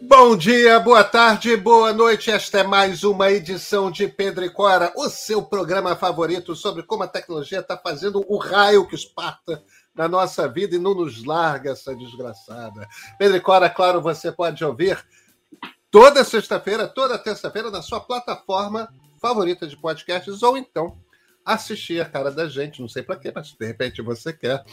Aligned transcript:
Bom 0.00 0.36
dia, 0.36 0.78
boa 0.78 1.02
tarde, 1.02 1.56
boa 1.56 1.92
noite. 1.92 2.30
Esta 2.30 2.60
é 2.60 2.62
mais 2.62 3.02
uma 3.02 3.30
edição 3.30 3.90
de 3.90 4.06
Pedro 4.06 4.44
e 4.44 4.50
Cora, 4.50 4.92
o 4.96 5.08
seu 5.08 5.42
programa 5.42 5.96
favorito 5.96 6.54
sobre 6.54 6.82
como 6.82 7.02
a 7.02 7.08
tecnologia 7.08 7.60
está 7.60 7.76
fazendo 7.76 8.24
o 8.28 8.36
raio 8.36 8.86
que 8.86 8.94
esparta 8.94 9.62
na 9.94 10.06
nossa 10.06 10.48
vida 10.48 10.76
e 10.76 10.78
não 10.78 10.94
nos 10.94 11.24
larga 11.24 11.72
essa 11.72 11.94
desgraçada. 11.94 12.86
Pedro 13.18 13.36
e 13.36 13.40
Cora, 13.40 13.68
claro, 13.68 14.00
você 14.00 14.30
pode 14.30 14.64
ouvir 14.64 15.02
toda 15.90 16.24
sexta-feira, 16.24 16.86
toda 16.86 17.18
terça-feira 17.18 17.70
na 17.70 17.82
sua 17.82 18.00
plataforma 18.00 18.88
favorita 19.20 19.66
de 19.66 19.76
podcasts 19.76 20.42
ou 20.42 20.56
então 20.56 20.96
assistir 21.44 22.00
a 22.00 22.04
cara 22.04 22.30
da 22.30 22.48
gente, 22.48 22.80
não 22.80 22.88
sei 22.88 23.02
para 23.02 23.16
quê, 23.16 23.32
mas 23.34 23.52
de 23.52 23.66
repente 23.66 24.02
você 24.02 24.32
quer, 24.32 24.64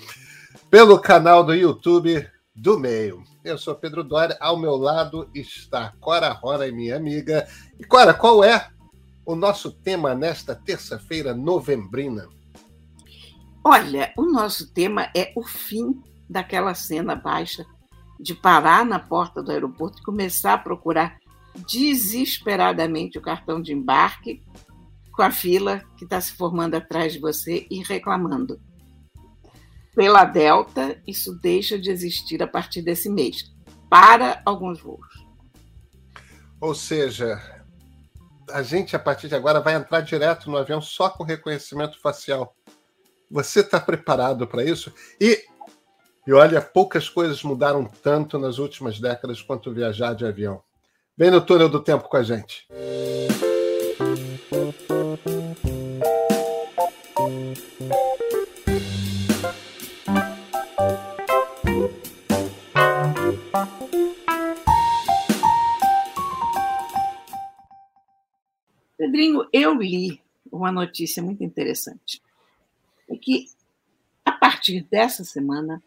pelo 0.70 1.00
canal 1.00 1.44
do 1.44 1.54
YouTube 1.54 2.30
do 2.56 2.80
Meio. 2.80 3.33
Eu 3.44 3.58
sou 3.58 3.76
Pedro 3.76 4.06
Dória, 4.06 4.38
ao 4.40 4.58
meu 4.58 4.78
lado 4.78 5.30
está 5.36 5.94
Cora 6.00 6.32
Rora, 6.32 6.72
minha 6.72 6.96
amiga. 6.96 7.46
E 7.78 7.84
Cora, 7.84 8.14
qual 8.14 8.42
é 8.42 8.70
o 9.26 9.36
nosso 9.36 9.70
tema 9.70 10.16
nesta 10.16 10.56
terça-feira 10.56 11.34
novembrina? 11.34 12.30
Olha, 13.62 14.14
o 14.18 14.24
nosso 14.24 14.74
tema 14.74 15.10
é 15.14 15.34
o 15.36 15.44
fim 15.44 16.02
daquela 16.30 16.74
cena 16.74 17.18
baixa 17.18 17.66
de 18.18 18.34
parar 18.34 18.86
na 18.86 18.98
porta 18.98 19.44
do 19.44 19.52
aeroporto 19.52 20.00
e 20.00 20.06
começar 20.06 20.54
a 20.54 20.58
procurar 20.58 21.18
desesperadamente 21.70 23.18
o 23.18 23.22
cartão 23.22 23.62
de 23.62 23.74
embarque 23.74 24.42
com 25.12 25.22
a 25.22 25.32
fila 25.32 25.84
que 25.98 26.06
está 26.06 26.20
se 26.22 26.32
formando 26.32 26.76
atrás 26.76 27.12
de 27.12 27.20
você 27.20 27.68
e 27.70 27.84
reclamando. 27.84 28.58
Pela 29.96 30.26
Delta, 30.26 31.00
isso 31.08 31.40
deixa 31.40 31.78
de 31.78 31.92
existir 31.92 32.42
a 32.42 32.48
partir 32.48 32.82
desse 32.82 33.10
mês, 33.10 33.52
para 33.90 34.42
alguns 34.46 34.82
voos. 34.82 35.08
Ou 36.60 36.74
seja, 36.74 37.42
a 38.50 38.64
gente 38.64 38.96
a 38.96 39.00
partir 39.00 39.28
de 39.28 39.36
agora 39.36 39.60
vai 39.60 39.76
entrar 39.76 40.02
direto 40.02 40.50
no 40.50 40.58
avião 40.58 40.82
só 40.82 41.10
com 41.10 41.24
reconhecimento 41.24 42.00
facial. 42.00 42.56
Você 43.30 43.60
está 43.60 43.80
preparado 43.80 44.48
para 44.48 44.64
isso? 44.64 44.94
E, 45.20 45.44
e 46.26 46.34
olha, 46.34 46.62
poucas 46.62 47.10
coisas 47.10 47.44
mudaram 47.44 47.86
tanto 47.86 48.40
nas 48.40 48.58
últimas 48.58 49.00
décadas 49.00 49.42
quanto 49.42 49.74
viajar 49.74 50.14
de 50.14 50.26
avião. 50.26 50.62
Vem 51.18 51.30
no 51.30 51.42
túnel 51.42 51.70
do 51.70 51.80
tempo 51.80 52.08
com 52.08 52.18
a 52.18 52.24
gente. 52.24 52.68
Pedrinho, 68.98 69.48
eu 69.52 69.74
li 69.74 70.22
uma 70.52 70.72
notícia 70.72 71.22
muito 71.22 71.44
interessante. 71.44 72.22
É 73.10 73.16
que, 73.16 73.48
a 74.24 74.32
partir 74.32 74.82
dessa 74.90 75.24
semana, 75.24 75.82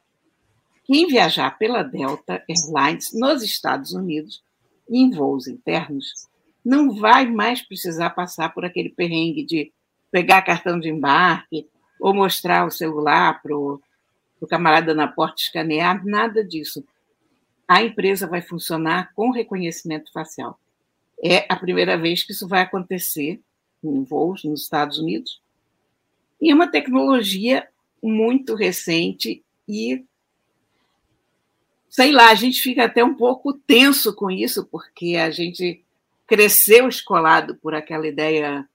quem 0.85 1.07
viajar 1.07 1.57
pela 1.59 1.83
Delta 1.83 2.45
Airlines 2.49 3.13
nos 3.13 3.43
Estados 3.43 3.93
Unidos, 3.93 4.43
em 4.89 5.11
voos 5.11 5.47
internos, 5.47 6.29
não 6.65 6.95
vai 6.95 7.27
mais 7.27 7.63
precisar 7.63 8.11
passar 8.11 8.53
por 8.53 8.65
aquele 8.65 8.91
perrengue 8.91 9.45
de 9.45 9.73
pegar 10.11 10.43
cartão 10.43 10.79
de 10.79 10.89
embarque 10.89 11.69
ou 12.01 12.15
mostrar 12.15 12.67
o 12.67 12.71
celular 12.71 13.41
para 13.43 13.57
o 13.57 13.81
camarada 14.49 14.95
na 14.95 15.09
porta 15.09 15.43
escanear, 15.43 16.05
nada 16.05 16.45
disso. 16.45 16.85
A 17.67 17.83
empresa 17.83 18.27
vai 18.29 18.41
funcionar 18.41 19.13
com 19.15 19.31
reconhecimento 19.31 20.13
facial. 20.13 20.59
É 21.23 21.47
a 21.49 21.57
primeira 21.57 21.97
vez 21.97 22.23
que 22.23 22.33
isso 22.33 22.47
vai 22.47 22.61
acontecer 22.63 23.41
em 23.83 24.05
voos 24.05 24.45
nos 24.45 24.63
Estados 24.63 24.99
Unidos. 24.99 25.41
E 26.41 26.51
é 26.51 26.55
uma 26.55 26.71
tecnologia 26.71 27.67
muito 28.03 28.55
recente 28.55 29.43
e 29.69 30.05
sei 31.89 32.13
lá, 32.13 32.31
a 32.31 32.35
gente 32.35 32.61
fica 32.61 32.85
até 32.85 33.03
um 33.03 33.15
pouco 33.15 33.55
tenso 33.55 34.15
com 34.15 34.31
isso, 34.31 34.67
porque 34.67 35.17
a 35.17 35.31
gente 35.31 35.83
cresceu 36.27 36.89
escolado 36.89 37.57
por 37.57 37.75
aquela 37.75 38.07
ideia 38.07 38.69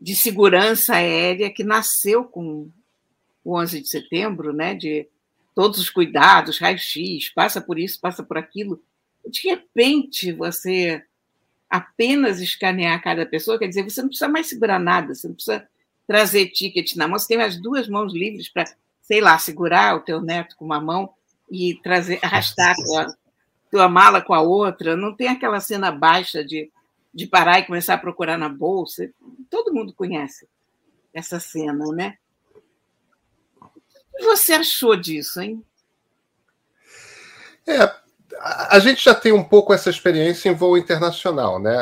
de 0.00 0.14
segurança 0.14 0.94
aérea 0.94 1.50
que 1.50 1.64
nasceu 1.64 2.24
com 2.24 2.70
o 3.42 3.58
11 3.58 3.80
de 3.80 3.88
setembro, 3.88 4.52
né, 4.52 4.74
de 4.74 5.08
todos 5.56 5.80
os 5.80 5.90
cuidados, 5.90 6.58
raio-x, 6.58 7.30
passa 7.30 7.60
por 7.60 7.78
isso, 7.78 8.00
passa 8.00 8.22
por 8.22 8.38
aquilo. 8.38 8.80
De 9.28 9.48
repente, 9.48 10.32
você 10.32 11.02
apenas 11.68 12.40
escanear 12.40 13.02
cada 13.02 13.26
pessoa, 13.26 13.58
quer 13.58 13.68
dizer, 13.68 13.82
você 13.82 14.00
não 14.00 14.08
precisa 14.08 14.28
mais 14.28 14.48
segurar 14.48 14.78
nada, 14.78 15.14
você 15.14 15.26
não 15.26 15.34
precisa 15.34 15.68
trazer 16.06 16.50
ticket 16.50 16.94
na 16.94 17.08
mão, 17.08 17.18
você 17.18 17.28
tem 17.28 17.42
as 17.42 17.60
duas 17.60 17.88
mãos 17.88 18.14
livres 18.14 18.48
para, 18.48 18.64
sei 19.02 19.20
lá, 19.20 19.38
segurar 19.38 19.96
o 19.96 20.00
teu 20.00 20.20
neto 20.20 20.56
com 20.56 20.64
uma 20.64 20.80
mão 20.80 21.12
e 21.50 21.74
trazer, 21.82 22.20
arrastar 22.22 22.70
a 22.70 22.74
tua, 22.74 23.16
tua 23.70 23.88
mala 23.88 24.22
com 24.22 24.32
a 24.32 24.40
outra, 24.40 24.96
não 24.96 25.14
tem 25.14 25.28
aquela 25.28 25.60
cena 25.60 25.90
baixa 25.90 26.44
de, 26.44 26.70
de 27.12 27.26
parar 27.26 27.58
e 27.58 27.66
começar 27.66 27.94
a 27.94 27.98
procurar 27.98 28.38
na 28.38 28.48
bolsa. 28.48 29.10
Todo 29.50 29.74
mundo 29.74 29.92
conhece 29.92 30.48
essa 31.12 31.40
cena, 31.40 31.84
né? 31.92 32.18
O 33.60 34.16
que 34.16 34.24
você 34.24 34.52
achou 34.52 34.96
disso, 34.96 35.40
hein? 35.40 35.62
É, 37.66 38.05
a 38.40 38.78
gente 38.78 39.04
já 39.04 39.14
tem 39.14 39.32
um 39.32 39.44
pouco 39.44 39.72
essa 39.72 39.90
experiência 39.90 40.48
em 40.48 40.54
voo 40.54 40.76
internacional, 40.76 41.58
né? 41.60 41.76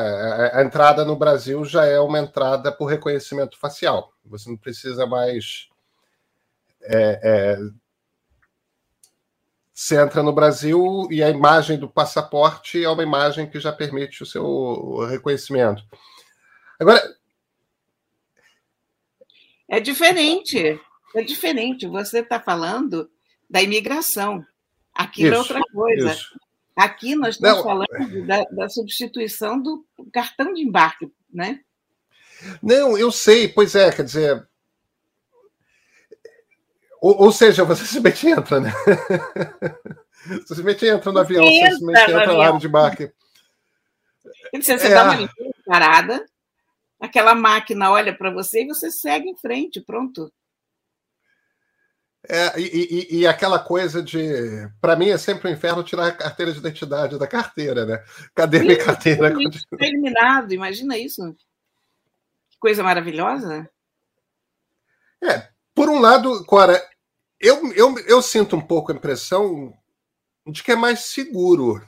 A, 0.52 0.62
entrada 0.62 1.04
no 1.04 1.16
Brasil 1.16 1.64
já 1.64 1.86
é 1.86 1.98
uma 1.98 2.18
entrada 2.18 2.70
por 2.70 2.86
reconhecimento 2.86 3.58
facial. 3.58 4.12
Você 4.24 4.50
não 4.50 4.56
precisa 4.56 5.06
mais. 5.06 5.68
É, 6.82 7.20
é, 7.22 7.58
você 9.72 10.00
entra 10.00 10.22
no 10.22 10.32
Brasil 10.32 11.08
e 11.10 11.22
a 11.22 11.30
imagem 11.30 11.78
do 11.78 11.88
passaporte 11.88 12.82
é 12.82 12.88
uma 12.88 13.02
imagem 13.02 13.48
que 13.48 13.58
já 13.58 13.72
permite 13.72 14.22
o 14.22 14.26
seu 14.26 15.06
reconhecimento. 15.08 15.82
Agora. 16.78 17.02
É 19.68 19.80
diferente. 19.80 20.80
É 21.14 21.22
diferente. 21.22 21.86
Você 21.86 22.20
está 22.20 22.38
falando 22.38 23.10
da 23.48 23.62
imigração. 23.62 24.44
Aquilo 24.94 25.28
isso, 25.28 25.34
é 25.34 25.38
outra 25.38 25.60
coisa. 25.72 26.12
Isso. 26.12 26.40
Aqui 26.76 27.14
nós 27.14 27.36
estamos 27.36 27.58
Não, 27.58 27.64
falando 27.64 28.26
da, 28.26 28.44
da, 28.44 28.68
substituição 28.68 29.60
do 29.60 29.84
cartão 30.12 30.52
de 30.52 30.62
embarque, 30.62 31.10
né? 31.32 31.60
Não, 32.62 32.98
eu 32.98 33.12
sei, 33.12 33.48
pois 33.48 33.74
é, 33.74 33.92
quer 33.92 34.04
dizer. 34.04 34.46
Ou, 37.00 37.24
ou 37.24 37.32
seja, 37.32 37.64
você 37.64 37.84
simplesmente 37.86 38.28
entra, 38.28 38.60
né? 38.60 38.72
Você 40.26 40.54
simplesmente 40.54 40.86
entra 40.86 41.12
no 41.12 41.18
avião, 41.18 41.44
você 41.44 41.70
simplesmente 41.72 42.10
entra 42.10 42.26
na 42.34 42.46
área 42.46 42.58
de 42.58 42.66
embarque. 42.66 43.12
Você, 44.54 44.78
você 44.78 44.86
é. 44.86 44.94
dá 44.94 45.04
uma 45.04 45.28
parada, 45.66 46.24
aquela 46.98 47.34
máquina 47.34 47.90
olha 47.90 48.16
para 48.16 48.30
você 48.30 48.62
e 48.62 48.66
você 48.66 48.90
segue 48.90 49.28
em 49.28 49.36
frente, 49.36 49.80
pronto. 49.80 50.32
É, 52.28 52.58
e, 52.58 53.08
e, 53.10 53.18
e, 53.18 53.26
aquela 53.26 53.58
coisa 53.58 54.02
de. 54.02 54.18
Para 54.80 54.96
mim 54.96 55.10
é 55.10 55.18
sempre 55.18 55.48
um 55.48 55.52
inferno 55.52 55.84
tirar 55.84 56.06
a 56.06 56.12
carteira 56.12 56.52
de 56.52 56.58
identidade 56.58 57.18
da 57.18 57.26
carteira, 57.26 57.84
né? 57.84 58.02
Cadê 58.34 58.60
minha 58.60 58.82
carteira? 58.82 59.34
Terminado, 59.76 60.54
imagina 60.54 60.96
isso. 60.96 61.34
Que 62.50 62.58
coisa 62.58 62.82
maravilhosa. 62.82 63.68
É, 65.22 65.48
por 65.74 65.90
um 65.90 65.98
lado, 65.98 66.44
Cora, 66.46 66.82
eu, 67.38 67.72
eu, 67.74 67.98
eu 68.00 68.22
sinto 68.22 68.56
um 68.56 68.60
pouco 68.60 68.90
a 68.90 68.94
impressão 68.94 69.74
de 70.46 70.62
que 70.62 70.72
é 70.72 70.76
mais 70.76 71.00
seguro 71.00 71.86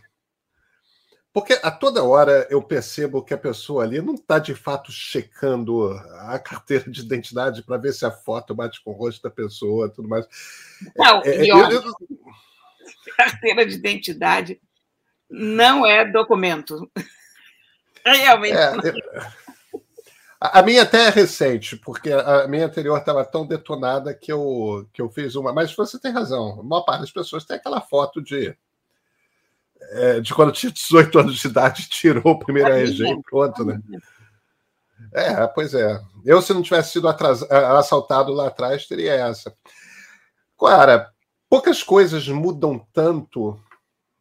porque 1.36 1.53
a 1.62 1.71
toda 1.71 2.03
hora 2.03 2.47
eu 2.48 2.62
percebo 2.62 3.22
que 3.22 3.34
a 3.34 3.36
pessoa 3.36 3.84
ali 3.84 4.00
não 4.00 4.15
está 4.15 4.38
de 4.38 4.54
fato 4.54 4.91
checando 4.91 5.92
a 6.21 6.38
carteira 6.38 6.91
de 6.91 7.03
identidade 7.03 7.62
para 7.62 7.77
ver 7.77 7.92
se 7.92 8.06
a 8.06 8.10
foto 8.10 8.54
bate 8.54 8.83
com 8.83 8.92
o 8.92 8.94
rosto 8.94 9.21
da 9.22 9.28
pessoa 9.28 9.91
tudo 9.91 10.09
mais. 10.09 10.27
Não, 10.97 11.21
é, 11.21 11.28
é 11.28 11.42
eu, 11.42 11.59
eu... 11.59 11.83
carteira 13.18 13.66
de 13.66 13.74
identidade 13.74 14.59
não 15.28 15.84
é 15.84 16.10
documento. 16.10 16.91
Realmente. 18.03 18.56
É, 18.56 18.72
a 20.41 20.62
minha 20.62 20.84
até 20.84 21.09
é 21.09 21.10
recente, 21.10 21.77
porque 21.77 22.12
a 22.12 22.48
minha 22.48 22.65
anterior 22.65 22.97
estava 22.97 23.22
tão 23.27 23.47
detonada 23.47 24.15
que 24.15 24.33
eu, 24.33 24.88
que 24.91 25.03
eu 25.03 25.10
fiz 25.10 25.34
uma. 25.34 25.53
Mas 25.53 25.77
você 25.77 26.00
tem 26.00 26.12
razão, 26.12 26.60
a 26.60 26.62
maior 26.62 26.84
parte 26.84 27.03
das 27.03 27.12
pessoas 27.12 27.44
tem 27.44 27.59
aquela 27.59 27.83
foto 27.83 28.22
de 28.22 28.56
é, 29.90 30.20
de 30.20 30.34
quando 30.34 30.52
tinha 30.52 30.72
18 30.72 31.18
anos 31.18 31.36
de 31.36 31.46
idade, 31.46 31.88
tirou 31.90 32.32
o 32.34 32.38
primeiro 32.38 32.70
RG 32.70 33.04
e 33.04 33.22
pronto, 33.22 33.64
né? 33.64 33.80
É, 35.12 35.46
pois 35.46 35.74
é. 35.74 36.00
Eu, 36.24 36.42
se 36.42 36.52
não 36.52 36.62
tivesse 36.62 36.92
sido 36.92 37.08
assaltado 37.08 38.32
lá 38.32 38.48
atrás, 38.48 38.86
teria 38.86 39.12
essa. 39.12 39.54
Cara, 40.58 41.10
poucas 41.48 41.82
coisas 41.82 42.26
mudam 42.28 42.84
tanto 42.92 43.58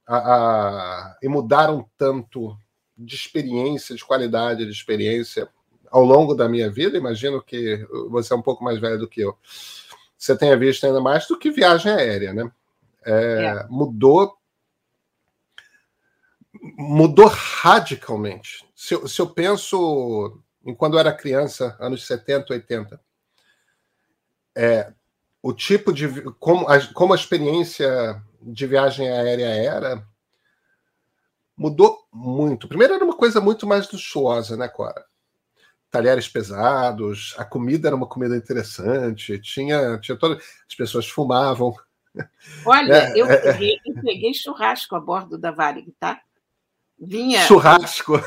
a, 0.08 0.18
a, 0.18 1.18
e 1.22 1.28
mudaram 1.28 1.90
tanto 1.98 2.58
de 2.98 3.16
experiência, 3.16 3.96
de 3.96 4.06
qualidade 4.06 4.66
de 4.66 4.72
experiência 4.72 5.50
ao 5.90 6.04
longo 6.04 6.34
da 6.34 6.48
minha 6.48 6.70
vida. 6.70 6.98
Imagino 6.98 7.42
que 7.42 7.86
você 8.10 8.34
é 8.34 8.38
um 8.38 8.42
pouco 8.42 8.64
mais 8.64 8.80
velho 8.80 9.00
do 9.00 9.08
que 9.08 9.22
eu. 9.22 9.38
Você 10.18 10.38
tenha 10.38 10.58
visto 10.58 10.86
ainda 10.86 11.02
mais 11.02 11.28
do 11.28 11.38
que 11.38 11.52
viagem 11.52 11.92
aérea, 11.92 12.34
né? 12.34 12.52
É, 13.06 13.12
é. 13.12 13.68
Mudou 13.70 14.36
mudou 16.78 17.28
radicalmente. 17.28 18.66
Se 18.76 18.94
eu, 18.94 19.08
se 19.08 19.22
eu 19.22 19.28
penso 19.28 20.42
em 20.66 20.74
quando 20.74 20.96
eu 20.96 21.00
era 21.00 21.14
criança, 21.14 21.78
anos 21.80 22.06
70, 22.08 22.54
80, 22.54 23.00
é, 24.56 24.92
o 25.42 25.54
tipo 25.54 25.94
de. 25.94 26.22
Como 26.40 26.68
a, 26.68 26.80
como 26.94 27.14
a 27.14 27.16
experiência 27.16 28.22
de 28.42 28.66
viagem 28.66 29.10
aérea 29.10 29.48
era, 29.48 30.08
mudou 31.56 32.00
muito. 32.12 32.68
Primeiro, 32.68 32.94
era 32.94 33.06
uma 33.06 33.16
coisa 33.16 33.40
muito 33.40 33.68
mais 33.68 33.92
luxuosa, 33.92 34.58
né, 34.58 34.68
Cora? 34.68 35.06
Talheres 35.92 36.28
pesados, 36.28 37.36
a 37.38 37.46
comida 37.46 37.88
era 37.88 37.96
uma 37.96 38.08
comida 38.08 38.36
interessante, 38.36 39.40
tinha, 39.40 40.00
tinha 40.00 40.18
todas. 40.18 40.44
As 40.68 40.76
pessoas 40.76 41.08
fumavam. 41.08 41.76
Olha, 42.66 42.94
é, 42.94 43.14
eu, 43.16 43.28
é, 43.28 43.34
é. 43.34 43.38
peguei, 43.38 43.80
eu 43.86 44.02
peguei 44.02 44.34
churrasco 44.34 44.96
a 44.96 45.00
bordo 45.00 45.38
da 45.38 45.52
Varig, 45.52 45.92
tá? 46.00 46.22
Vinha. 47.00 47.42
Churrasco. 47.42 48.20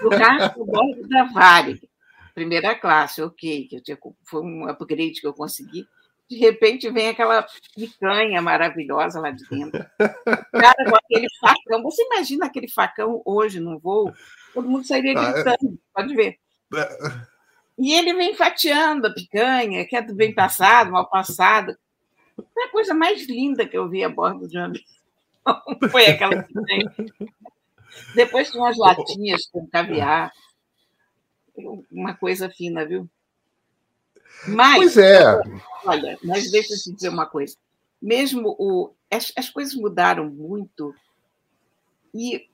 Churrasco 0.00 0.66
da 1.08 1.24
Varig. 1.24 1.88
Primeira 2.34 2.74
classe, 2.74 3.22
ok, 3.22 3.68
que 3.68 3.76
eu 3.76 3.82
tinha, 3.82 3.98
foi 4.24 4.42
um 4.42 4.68
upgrade 4.68 5.20
que 5.20 5.26
eu 5.26 5.32
consegui 5.32 5.86
de 6.28 6.36
repente 6.36 6.90
vem 6.90 7.08
aquela 7.08 7.46
picanha 7.74 8.40
maravilhosa 8.40 9.20
lá 9.20 9.30
de 9.30 9.46
dentro. 9.48 9.84
Cara, 9.98 10.90
com 10.90 10.96
aquele 10.96 11.26
facão. 11.40 11.82
Você 11.82 12.02
imagina 12.04 12.46
aquele 12.46 12.68
facão 12.68 13.22
hoje 13.24 13.60
no 13.60 13.78
voo? 13.78 14.12
Todo 14.52 14.68
mundo 14.68 14.86
sairia 14.86 15.18
ah, 15.18 15.22
é. 15.22 15.32
gritando, 15.32 15.78
pode 15.92 16.14
ver. 16.14 16.38
É. 16.74 16.88
E 17.78 17.92
ele 17.92 18.14
vem 18.14 18.34
fatiando 18.34 19.06
a 19.06 19.12
picanha, 19.12 19.84
que 19.86 19.96
é 19.96 20.02
do 20.02 20.14
bem 20.14 20.32
passado, 20.32 20.92
mal 20.92 21.08
passado. 21.08 21.76
Foi 22.52 22.64
a 22.64 22.70
coisa 22.70 22.94
mais 22.94 23.26
linda 23.28 23.66
que 23.66 23.76
eu 23.76 23.88
vi 23.88 24.02
a 24.02 24.08
bordo 24.08 24.48
de 24.48 24.58
um 24.58 24.64
avião. 24.64 24.84
Foi 25.90 26.06
aquela 26.06 26.42
picanha. 26.42 26.94
Depois 28.14 28.50
tinha 28.50 28.62
umas 28.62 28.76
latinhas 28.76 29.46
com 29.52 29.66
caviar. 29.66 30.32
Uma 31.90 32.14
coisa 32.14 32.50
fina, 32.50 32.84
viu? 32.84 33.08
Mas, 34.48 34.76
pois 34.76 34.96
é. 34.98 35.22
Olha, 35.84 36.18
mas 36.22 36.50
deixa 36.50 36.74
eu 36.74 36.78
te 36.78 36.92
dizer 36.92 37.08
uma 37.08 37.26
coisa. 37.26 37.56
Mesmo 38.02 38.56
o, 38.58 38.92
as, 39.10 39.32
as 39.36 39.48
coisas 39.48 39.74
mudaram 39.74 40.28
muito 40.28 40.94
e 42.12 42.48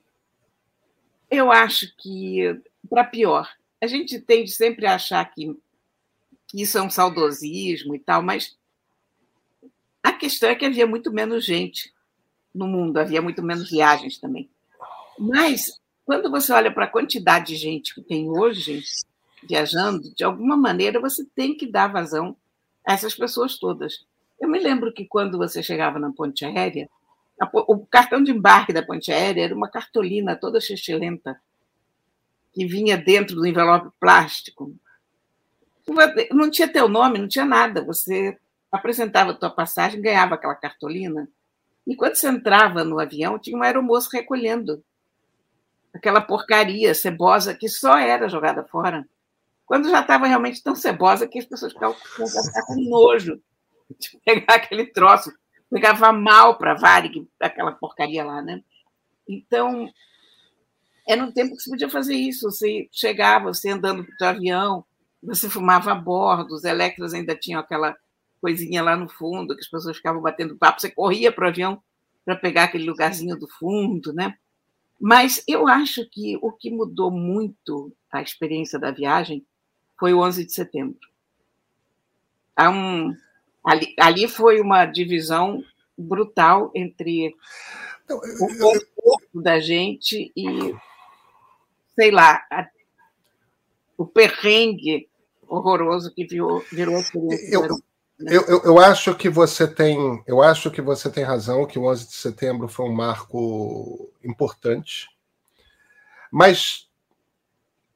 eu 1.29 1.51
acho 1.51 1.93
que 1.97 2.61
para 2.89 3.03
pior. 3.03 3.49
A 3.81 3.87
gente 3.87 4.19
tende 4.19 4.51
sempre 4.51 4.85
a 4.85 4.95
achar 4.95 5.23
que, 5.33 5.55
que 6.47 6.61
isso 6.61 6.77
é 6.77 6.81
um 6.81 6.89
saudosismo 6.89 7.95
e 7.95 7.99
tal, 7.99 8.21
mas 8.21 8.57
a 10.03 10.11
questão 10.11 10.49
é 10.49 10.55
que 10.55 10.65
havia 10.65 10.85
muito 10.85 11.11
menos 11.11 11.45
gente 11.45 11.93
no 12.53 12.67
mundo, 12.67 12.97
havia 12.97 13.21
muito 13.21 13.41
menos 13.41 13.69
viagens 13.69 14.17
também. 14.17 14.49
Mas 15.21 15.79
quando 16.03 16.31
você 16.31 16.51
olha 16.51 16.73
para 16.73 16.85
a 16.85 16.91
quantidade 16.91 17.49
de 17.49 17.55
gente 17.55 17.93
que 17.93 18.01
tem 18.01 18.27
hoje, 18.27 18.81
viajando, 19.47 20.11
de 20.15 20.23
alguma 20.23 20.57
maneira 20.57 20.99
você 20.99 21.23
tem 21.35 21.55
que 21.55 21.67
dar 21.67 21.91
vazão 21.91 22.35
a 22.83 22.93
essas 22.93 23.13
pessoas 23.13 23.59
todas. 23.59 24.03
Eu 24.39 24.49
me 24.49 24.59
lembro 24.59 24.91
que 24.91 25.05
quando 25.05 25.37
você 25.37 25.61
chegava 25.61 25.99
na 25.99 26.11
ponte 26.11 26.43
aérea, 26.43 26.89
o 27.53 27.85
cartão 27.85 28.23
de 28.23 28.31
embarque 28.31 28.73
da 28.73 28.81
ponte 28.81 29.11
aérea 29.11 29.43
era 29.43 29.55
uma 29.55 29.69
cartolina 29.69 30.35
toda 30.35 30.59
xixilenta 30.59 31.39
que 32.51 32.65
vinha 32.65 32.97
dentro 32.97 33.35
do 33.35 33.45
envelope 33.45 33.91
plástico. 33.99 34.75
Não 36.31 36.49
tinha 36.49 36.67
teu 36.67 36.89
nome, 36.89 37.19
não 37.19 37.27
tinha 37.27 37.45
nada. 37.45 37.85
Você 37.85 38.39
apresentava 38.71 39.31
a 39.31 39.35
tua 39.35 39.51
passagem, 39.51 40.01
ganhava 40.01 40.33
aquela 40.33 40.55
cartolina. 40.55 41.29
E 41.85 41.95
quando 41.95 42.15
você 42.15 42.27
entrava 42.27 42.83
no 42.83 42.99
avião, 42.99 43.37
tinha 43.37 43.55
um 43.55 43.61
aeromoço 43.61 44.09
recolhendo 44.11 44.83
aquela 45.93 46.21
porcaria 46.21 46.93
cebosa 46.93 47.53
que 47.53 47.67
só 47.67 47.97
era 47.97 48.29
jogada 48.29 48.63
fora 48.63 49.05
quando 49.71 49.89
já 49.89 50.01
estava 50.01 50.27
realmente 50.27 50.61
tão 50.61 50.75
cebosa 50.75 51.25
que 51.25 51.39
as 51.39 51.45
pessoas 51.45 51.71
ficavam 51.71 51.95
com 52.67 52.89
nojo 52.89 53.41
de 53.97 54.19
pegar 54.25 54.55
aquele 54.55 54.87
troço. 54.87 55.31
Pegava 55.69 56.11
mal 56.11 56.57
para 56.57 56.73
Varig, 56.73 57.25
aquela 57.39 57.71
porcaria 57.71 58.21
lá, 58.21 58.41
né? 58.41 58.61
Então, 59.25 59.89
era 61.07 61.23
um 61.23 61.31
tempo 61.31 61.55
que 61.55 61.61
você 61.61 61.69
podia 61.69 61.89
fazer 61.89 62.15
isso. 62.15 62.51
Você 62.51 62.89
chegava, 62.91 63.53
você 63.53 63.69
andando 63.69 64.03
para 64.03 64.27
o 64.27 64.29
avião, 64.31 64.83
você 65.23 65.49
fumava 65.49 65.93
a 65.93 65.95
bordo, 65.95 66.55
os 66.55 66.65
Electros 66.65 67.13
ainda 67.13 67.33
tinham 67.33 67.61
aquela 67.61 67.95
coisinha 68.41 68.83
lá 68.83 68.97
no 68.97 69.07
fundo, 69.07 69.55
que 69.55 69.61
as 69.61 69.69
pessoas 69.69 69.95
ficavam 69.95 70.21
batendo 70.21 70.57
papo, 70.57 70.81
você 70.81 70.91
corria 70.91 71.31
para 71.31 71.45
o 71.45 71.47
avião 71.47 71.81
para 72.25 72.35
pegar 72.35 72.63
aquele 72.63 72.83
lugarzinho 72.83 73.39
do 73.39 73.47
fundo, 73.47 74.11
né? 74.11 74.37
Mas 75.01 75.43
eu 75.47 75.67
acho 75.67 76.07
que 76.07 76.37
o 76.43 76.51
que 76.51 76.69
mudou 76.69 77.09
muito 77.09 77.91
a 78.11 78.21
experiência 78.21 78.77
da 78.77 78.91
viagem 78.91 79.43
foi 79.99 80.13
o 80.13 80.19
11 80.19 80.45
de 80.45 80.53
setembro. 80.53 80.99
Um, 82.59 83.15
ali, 83.65 83.95
ali 83.99 84.27
foi 84.27 84.61
uma 84.61 84.85
divisão 84.85 85.63
brutal 85.97 86.71
entre 86.75 87.35
então, 88.03 88.17
o 88.17 88.57
conforto 88.57 89.41
da 89.41 89.59
gente 89.59 90.31
e, 90.35 90.75
sei 91.95 92.11
lá, 92.11 92.45
a, 92.51 92.69
o 93.97 94.05
perrengue 94.05 95.09
horroroso 95.47 96.13
que 96.13 96.25
virou, 96.25 96.63
virou 96.71 96.97
a 96.97 97.03
eu, 97.51 97.67
né? 97.67 97.75
Eu, 98.27 98.41
eu, 98.47 98.61
eu, 98.63 98.79
acho 98.79 99.15
que 99.15 99.29
você 99.29 99.67
tem 99.67 100.23
eu 100.27 100.41
acho 100.41 100.69
que 100.71 100.81
você 100.81 101.09
tem 101.09 101.23
razão 101.23 101.65
que 101.65 101.79
o 101.79 101.85
11 101.85 102.07
de 102.07 102.13
setembro 102.15 102.67
foi 102.67 102.85
um 102.85 102.93
marco 102.93 104.11
importante 104.23 105.07
mas 106.31 106.89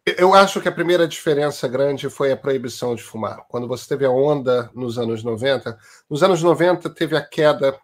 eu 0.06 0.36
acho 0.36 0.62
que 0.62 0.68
a 0.68 0.72
primeira 0.72 1.08
diferença 1.08 1.68
grande 1.68 2.10
foi 2.10 2.32
a 2.32 2.38
proibição 2.38 2.94
de 2.94 3.02
fumar. 3.02 3.44
Quando 3.48 3.68
você 3.68 3.88
teve 3.88 4.06
a 4.06 4.12
onda 4.12 4.70
nos 4.76 5.00
anos 5.00 5.24
90, 5.24 5.76
nos 6.08 6.22
anos 6.22 6.44
90 6.44 6.92
teve 6.92 7.18
a 7.18 7.26
queda 7.26 7.76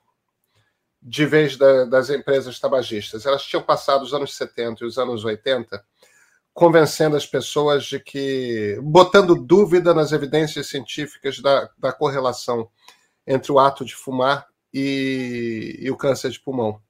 de 1.02 1.26
vez 1.26 1.58
da, 1.58 1.86
das 1.86 2.12
empresas 2.12 2.60
tabagistas. 2.60 3.26
Elas 3.26 3.44
tinham 3.44 3.64
passado 3.64 4.04
os 4.04 4.14
anos 4.14 4.36
70 4.36 4.84
e 4.84 4.88
os 4.88 5.00
anos 5.00 5.26
80 5.26 5.84
convencendo 6.54 7.16
as 7.16 7.26
pessoas 7.26 7.86
de 7.86 8.00
que, 8.00 8.78
botando 8.82 9.36
dúvida 9.36 9.94
nas 9.94 10.12
evidências 10.12 10.68
científicas 10.68 11.40
da, 11.40 11.70
da 11.78 11.94
correlação 11.94 12.70
entre 13.26 13.52
o 13.52 13.60
ato 13.60 13.86
de 13.86 13.96
fumar 13.96 14.48
e, 14.74 15.78
e 15.80 15.90
o 15.90 15.98
câncer 15.98 16.30
de 16.30 16.40
pulmão. 16.40 16.82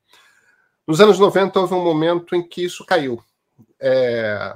Nos 0.88 1.00
anos 1.00 1.20
90 1.20 1.60
houve 1.60 1.74
um 1.74 1.84
momento 1.84 2.36
em 2.36 2.48
que 2.48 2.64
isso 2.64 2.86
caiu. 2.86 3.24
É, 3.80 4.54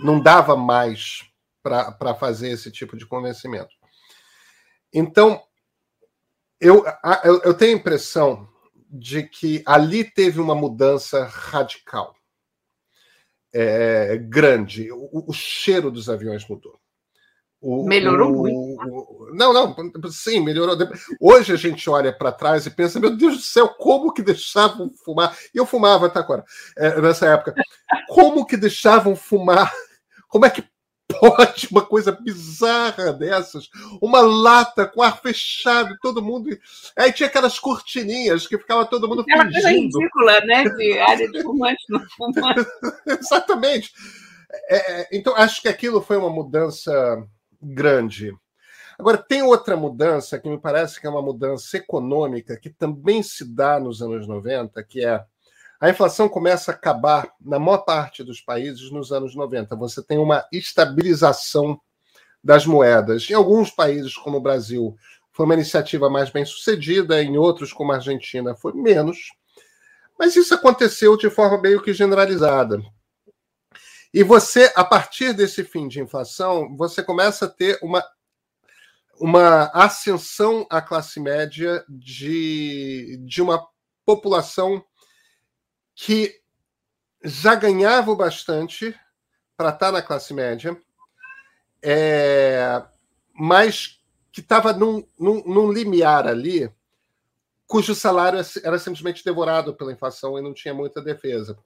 não 0.00 0.20
dava 0.20 0.56
mais 0.56 1.24
para 1.62 2.14
fazer 2.14 2.50
esse 2.50 2.70
tipo 2.70 2.96
de 2.96 3.06
convencimento. 3.06 3.74
Então, 4.92 5.42
eu, 6.60 6.84
eu, 7.24 7.40
eu 7.42 7.54
tenho 7.54 7.76
a 7.76 7.80
impressão 7.80 8.48
de 8.88 9.22
que 9.22 9.62
ali 9.66 10.04
teve 10.04 10.40
uma 10.40 10.54
mudança 10.54 11.24
radical, 11.24 12.14
é, 13.54 14.16
grande. 14.16 14.90
O, 14.92 15.24
o, 15.28 15.32
cheiro 15.32 15.90
dos 15.90 16.08
aviões 16.08 16.46
mudou. 16.48 16.78
O, 17.60 17.84
melhorou 17.84 18.32
o, 18.32 18.36
muito. 18.36 19.34
Não, 19.34 19.52
não, 19.52 19.76
sim, 20.10 20.40
melhorou. 20.40 20.76
Hoje 21.20 21.52
a 21.52 21.56
gente 21.56 21.88
olha 21.88 22.12
para 22.12 22.32
trás 22.32 22.66
e 22.66 22.70
pensa: 22.70 22.98
meu 22.98 23.16
Deus 23.16 23.36
do 23.36 23.42
céu, 23.42 23.68
como 23.68 24.12
que 24.12 24.22
deixavam 24.22 24.90
fumar? 25.04 25.36
E 25.54 25.58
eu 25.58 25.66
fumava 25.66 26.06
até 26.06 26.18
agora, 26.18 26.44
é, 26.76 27.00
nessa 27.00 27.26
época. 27.26 27.54
Como 28.08 28.44
que 28.46 28.56
deixavam 28.56 29.14
fumar 29.14 29.70
como 30.32 30.46
é 30.46 30.50
que 30.50 30.64
pode 31.20 31.68
uma 31.70 31.84
coisa 31.84 32.12
bizarra 32.12 33.12
dessas? 33.12 33.68
Uma 34.00 34.20
lata 34.20 34.86
com 34.86 35.02
ar 35.02 35.20
fechado, 35.20 35.96
todo 36.00 36.22
mundo. 36.22 36.50
Aí 36.96 37.12
tinha 37.12 37.28
aquelas 37.28 37.58
cortininhas 37.58 38.46
que 38.46 38.58
ficava 38.58 38.84
todo 38.84 39.08
mundo 39.08 39.22
Aquela 39.22 39.44
fingindo. 39.44 39.62
coisa 39.62 39.70
ridícula, 39.70 40.40
né? 40.42 40.64
De 40.64 40.98
área 40.98 41.30
de 41.30 41.42
fumante 41.42 41.84
não 41.88 42.00
fumante. 42.16 42.66
Exatamente. 43.20 43.92
É, 44.68 45.16
então, 45.16 45.34
acho 45.36 45.62
que 45.62 45.68
aquilo 45.68 46.00
foi 46.00 46.16
uma 46.16 46.30
mudança 46.30 46.92
grande. 47.60 48.34
Agora, 48.98 49.16
tem 49.16 49.42
outra 49.42 49.76
mudança 49.76 50.38
que 50.38 50.48
me 50.48 50.58
parece 50.58 51.00
que 51.00 51.06
é 51.06 51.10
uma 51.10 51.22
mudança 51.22 51.76
econômica 51.76 52.58
que 52.58 52.70
também 52.70 53.22
se 53.22 53.44
dá 53.44 53.80
nos 53.80 54.02
anos 54.02 54.28
90, 54.28 54.82
que 54.84 55.04
é 55.04 55.24
a 55.82 55.90
inflação 55.90 56.28
começa 56.28 56.70
a 56.70 56.74
acabar 56.74 57.34
na 57.40 57.58
maior 57.58 57.78
parte 57.78 58.22
dos 58.22 58.40
países 58.40 58.88
nos 58.92 59.10
anos 59.10 59.34
90. 59.34 59.74
Você 59.74 60.00
tem 60.00 60.16
uma 60.16 60.46
estabilização 60.52 61.80
das 62.42 62.64
moedas. 62.64 63.28
Em 63.28 63.34
alguns 63.34 63.68
países, 63.68 64.14
como 64.14 64.36
o 64.36 64.40
Brasil, 64.40 64.96
foi 65.32 65.44
uma 65.44 65.54
iniciativa 65.54 66.08
mais 66.08 66.30
bem 66.30 66.44
sucedida, 66.44 67.20
em 67.20 67.36
outros, 67.36 67.72
como 67.72 67.90
a 67.90 67.96
Argentina, 67.96 68.54
foi 68.54 68.74
menos. 68.74 69.32
Mas 70.16 70.36
isso 70.36 70.54
aconteceu 70.54 71.16
de 71.16 71.28
forma 71.28 71.60
meio 71.60 71.82
que 71.82 71.92
generalizada. 71.92 72.80
E 74.14 74.22
você, 74.22 74.72
a 74.76 74.84
partir 74.84 75.32
desse 75.32 75.64
fim 75.64 75.88
de 75.88 76.00
inflação, 76.00 76.76
você 76.76 77.02
começa 77.02 77.46
a 77.46 77.50
ter 77.50 77.76
uma, 77.82 78.04
uma 79.20 79.64
ascensão 79.74 80.64
à 80.70 80.80
classe 80.80 81.18
média 81.18 81.84
de, 81.88 83.20
de 83.24 83.42
uma 83.42 83.66
população 84.06 84.80
que 85.94 86.40
já 87.24 87.54
ganhava 87.54 88.14
bastante 88.14 88.94
para 89.56 89.68
estar 89.68 89.86
tá 89.86 89.92
na 89.92 90.02
classe 90.02 90.34
média, 90.34 90.76
é, 91.82 92.82
mas 93.32 94.00
que 94.32 94.40
estava 94.40 94.72
num, 94.72 95.06
num, 95.18 95.42
num 95.44 95.72
limiar 95.72 96.26
ali, 96.26 96.70
cujo 97.66 97.94
salário 97.94 98.40
era 98.62 98.78
simplesmente 98.78 99.24
devorado 99.24 99.74
pela 99.74 99.92
inflação 99.92 100.38
e 100.38 100.42
não 100.42 100.54
tinha 100.54 100.74
muita 100.74 101.00
defesa. 101.00 101.56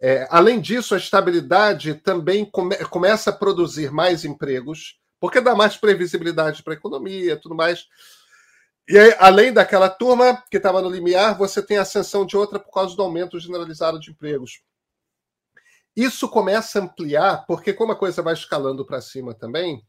É, 0.00 0.26
além 0.30 0.60
disso, 0.60 0.94
a 0.94 0.98
estabilidade 0.98 1.94
também 1.94 2.44
come, 2.44 2.76
começa 2.86 3.30
a 3.30 3.32
produzir 3.32 3.92
mais 3.92 4.24
empregos, 4.24 4.98
porque 5.20 5.40
dá 5.40 5.54
mais 5.54 5.76
previsibilidade 5.76 6.62
para 6.62 6.72
a 6.72 6.76
economia 6.76 7.36
tudo 7.36 7.54
mais. 7.54 7.86
E 8.88 8.98
aí, 8.98 9.14
além 9.18 9.52
daquela 9.52 9.88
turma 9.88 10.42
que 10.50 10.56
estava 10.56 10.82
no 10.82 10.90
limiar, 10.90 11.38
você 11.38 11.64
tem 11.64 11.78
a 11.78 11.82
ascensão 11.82 12.26
de 12.26 12.36
outra 12.36 12.58
por 12.58 12.72
causa 12.72 12.96
do 12.96 13.02
aumento 13.02 13.38
generalizado 13.38 14.00
de 14.00 14.10
empregos. 14.10 14.62
Isso 15.94 16.28
começa 16.28 16.78
a 16.78 16.82
ampliar, 16.82 17.44
porque 17.46 17.72
como 17.72 17.92
a 17.92 17.98
coisa 17.98 18.22
vai 18.22 18.34
escalando 18.34 18.84
para 18.84 19.00
cima 19.00 19.34
também, 19.34 19.84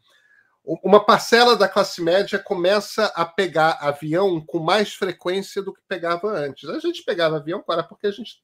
uma 0.64 1.04
parcela 1.04 1.58
da 1.58 1.68
classe 1.68 2.02
média 2.02 2.40
começa 2.40 3.08
a 3.08 3.26
pegar 3.26 3.80
avião 3.82 4.40
com 4.40 4.60
mais 4.60 4.94
frequência 4.94 5.62
do 5.62 5.74
que 5.74 5.82
pegava 5.88 6.30
antes. 6.30 6.70
A 6.70 6.80
gente 6.80 7.04
pegava 7.04 7.38
avião, 7.38 7.62
cara, 7.64 7.84
porque 7.84 8.08
a 8.08 8.12
gente 8.12 8.42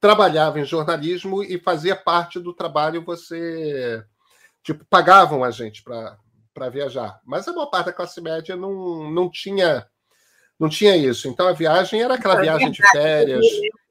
trabalhava 0.00 0.58
em 0.58 0.64
jornalismo 0.64 1.42
e 1.42 1.58
fazia 1.58 1.96
parte 1.96 2.38
do 2.38 2.54
trabalho 2.54 3.04
você 3.04 4.04
tipo 4.62 4.84
pagavam 4.88 5.42
a 5.42 5.50
gente 5.50 5.82
para 5.82 6.16
viajar. 6.70 7.20
Mas 7.24 7.46
a 7.46 7.52
maior 7.52 7.66
parte 7.66 7.86
da 7.86 7.92
classe 7.92 8.20
média 8.20 8.56
não, 8.56 9.10
não 9.10 9.30
tinha 9.30 9.86
não 10.58 10.68
tinha 10.68 10.96
isso. 10.96 11.28
Então 11.28 11.48
a 11.48 11.52
viagem 11.52 12.00
era 12.00 12.14
aquela 12.14 12.38
é 12.38 12.42
viagem 12.42 12.70
de 12.70 12.82
férias. 12.90 13.44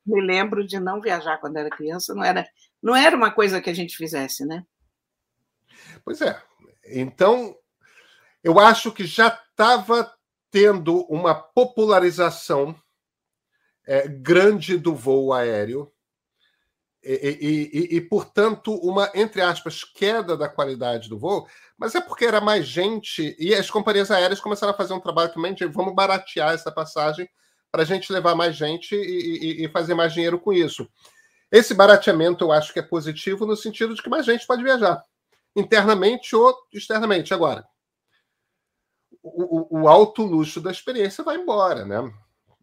me 0.05 0.21
lembro 0.21 0.65
de 0.65 0.79
não 0.79 1.01
viajar 1.01 1.37
quando 1.37 1.57
era 1.57 1.69
criança 1.69 2.13
não 2.13 2.23
era 2.23 2.45
não 2.81 2.95
era 2.95 3.15
uma 3.15 3.31
coisa 3.31 3.61
que 3.61 3.69
a 3.69 3.73
gente 3.73 3.95
fizesse 3.95 4.45
né? 4.45 4.63
Pois 6.03 6.21
é. 6.21 6.41
Então 6.85 7.55
eu 8.43 8.59
acho 8.59 8.91
que 8.91 9.05
já 9.05 9.27
estava 9.27 10.13
tendo 10.49 11.05
uma 11.05 11.33
popularização 11.33 12.75
é, 13.85 14.07
grande 14.07 14.77
do 14.77 14.95
voo 14.95 15.33
aéreo 15.33 15.92
e, 17.03 17.69
e, 17.73 17.97
e, 17.97 18.01
portanto, 18.01 18.73
uma, 18.75 19.11
entre 19.13 19.41
aspas, 19.41 19.83
queda 19.83 20.37
da 20.37 20.47
qualidade 20.47 21.09
do 21.09 21.17
voo, 21.17 21.47
mas 21.77 21.95
é 21.95 22.01
porque 22.01 22.25
era 22.25 22.39
mais 22.39 22.65
gente 22.65 23.35
e 23.37 23.53
as 23.53 23.69
companhias 23.69 24.09
aéreas 24.09 24.39
começaram 24.39 24.73
a 24.73 24.77
fazer 24.77 24.93
um 24.93 24.99
trabalho 24.99 25.33
também 25.33 25.53
de 25.53 25.65
vamos 25.65 25.93
baratear 25.93 26.53
essa 26.53 26.71
passagem 26.71 27.29
para 27.71 27.81
a 27.81 27.85
gente 27.85 28.11
levar 28.11 28.35
mais 28.35 28.55
gente 28.55 28.95
e, 28.95 29.65
e, 29.65 29.69
fazer 29.69 29.93
mais 29.95 30.13
dinheiro 30.13 30.39
com 30.39 30.53
isso. 30.53 30.87
Esse 31.51 31.73
barateamento 31.73 32.45
eu 32.45 32.51
acho 32.51 32.71
que 32.71 32.79
é 32.79 32.83
positivo 32.83 33.45
no 33.45 33.55
sentido 33.55 33.93
de 33.93 34.01
que 34.01 34.09
mais 34.09 34.25
gente 34.25 34.47
pode 34.47 34.63
viajar, 34.63 35.03
internamente 35.55 36.35
ou 36.35 36.55
externamente. 36.71 37.33
Agora, 37.33 37.65
o, 39.21 39.77
o, 39.77 39.81
o 39.81 39.87
alto 39.87 40.23
luxo 40.23 40.61
da 40.61 40.71
experiência 40.71 41.23
vai 41.23 41.35
embora, 41.35 41.85
né? 41.85 42.13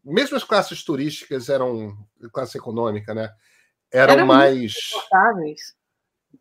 mesmo 0.05 0.37
as 0.37 0.45
classes 0.45 0.83
turísticas 0.83 1.49
eram 1.49 1.97
classe 2.33 2.57
econômica, 2.59 3.15
né? 3.15 3.31
Eram 3.93 4.13
era 4.13 4.25
mais 4.25 4.75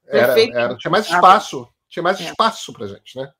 era, 0.08 0.42
era, 0.42 0.78
tinha 0.78 0.92
mais 0.92 1.06
espaço, 1.06 1.68
tinha 1.88 2.04
mais 2.04 2.20
é. 2.20 2.24
espaço 2.26 2.74
para 2.74 2.88
gente, 2.88 3.18
né? 3.18 3.32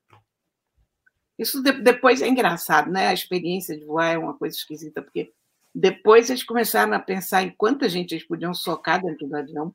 Isso 1.38 1.62
de, 1.62 1.72
depois 1.72 2.20
é 2.20 2.28
engraçado, 2.28 2.90
né? 2.90 3.08
A 3.08 3.14
experiência 3.14 3.76
de 3.76 3.84
voar 3.84 4.12
é 4.12 4.18
uma 4.18 4.36
coisa 4.36 4.56
esquisita, 4.56 5.02
porque 5.02 5.32
depois 5.74 6.28
eles 6.28 6.42
começaram 6.42 6.92
a 6.92 6.98
pensar 6.98 7.42
em 7.42 7.50
quanta 7.50 7.88
gente 7.88 8.12
eles 8.12 8.26
podiam 8.26 8.52
socar 8.52 9.02
dentro 9.02 9.26
do 9.26 9.36
avião, 9.36 9.74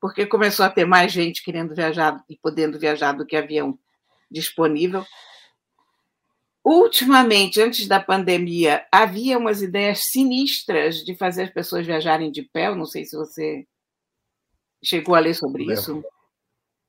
porque 0.00 0.26
começou 0.26 0.64
a 0.64 0.70
ter 0.70 0.84
mais 0.84 1.12
gente 1.12 1.42
querendo 1.42 1.74
viajar 1.74 2.22
e 2.28 2.36
podendo 2.36 2.78
viajar 2.78 3.12
do 3.12 3.26
que 3.26 3.36
avião 3.36 3.78
disponível. 4.30 5.04
Ultimamente, 6.70 7.62
antes 7.62 7.88
da 7.88 7.98
pandemia, 7.98 8.86
havia 8.92 9.38
umas 9.38 9.62
ideias 9.62 10.10
sinistras 10.10 10.96
de 10.96 11.16
fazer 11.16 11.44
as 11.44 11.50
pessoas 11.50 11.86
viajarem 11.86 12.30
de 12.30 12.42
pé. 12.42 12.66
Eu 12.66 12.74
não 12.74 12.84
sei 12.84 13.06
se 13.06 13.16
você 13.16 13.66
chegou 14.84 15.14
a 15.14 15.18
ler 15.18 15.32
sobre 15.32 15.64
isso. 15.64 16.04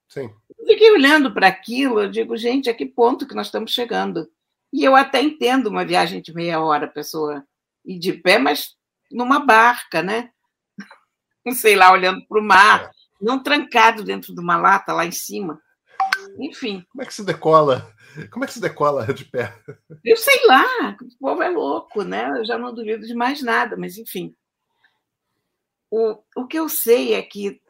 Sim. 0.09 0.29
Fiquei 0.67 0.91
olhando 0.91 1.33
para 1.33 1.48
aquilo, 1.48 2.01
eu 2.01 2.12
digo, 2.12 2.36
gente, 2.36 2.69
a 2.69 2.74
que 2.74 2.86
ponto 2.86 3.25
que 3.25 3.33
nós 3.33 3.48
estamos 3.48 3.71
chegando? 3.71 4.29
E 4.74 4.83
eu 4.83 4.98
até 4.98 5.21
entendo 5.21 5.67
uma 5.67 5.86
viagem 5.86 6.21
de 6.21 6.33
meia 6.33 6.59
hora, 6.59 6.86
pessoa 6.86 7.45
ir 7.86 8.00
de 8.00 8.12
pé, 8.12 8.38
mas 8.38 8.75
numa 9.09 9.39
barca, 9.39 10.03
né? 10.03 10.29
Não 11.45 11.53
sei 11.53 11.77
lá, 11.77 11.93
olhando 11.93 12.21
para 12.27 12.41
o 12.41 12.43
mar, 12.43 12.83
é. 12.83 12.91
não 13.21 13.41
trancado 13.41 14.03
dentro 14.03 14.36
de 14.36 14.41
uma 14.41 14.57
lata 14.57 14.91
lá 14.91 15.05
em 15.05 15.12
cima. 15.13 15.57
Enfim. 16.38 16.86
Como 16.91 17.01
é 17.01 17.05
que 17.05 17.13
se 17.13 17.24
decola? 17.24 17.89
Como 18.31 18.43
é 18.43 18.47
que 18.47 18.53
se 18.53 18.61
decola 18.61 19.11
de 19.13 19.25
pé? 19.25 19.57
Eu 20.03 20.17
sei 20.17 20.45
lá, 20.45 20.97
o 21.01 21.17
povo 21.19 21.41
é 21.41 21.49
louco, 21.49 22.03
né? 22.03 22.29
Eu 22.39 22.45
já 22.45 22.57
não 22.57 22.73
duvido 22.73 23.05
de 23.05 23.13
mais 23.13 23.41
nada, 23.41 23.75
mas 23.77 23.97
enfim. 23.97 24.35
O, 25.91 26.21
o 26.35 26.47
que 26.47 26.57
eu 26.57 26.69
sei 26.69 27.13
é 27.13 27.21
que, 27.21 27.61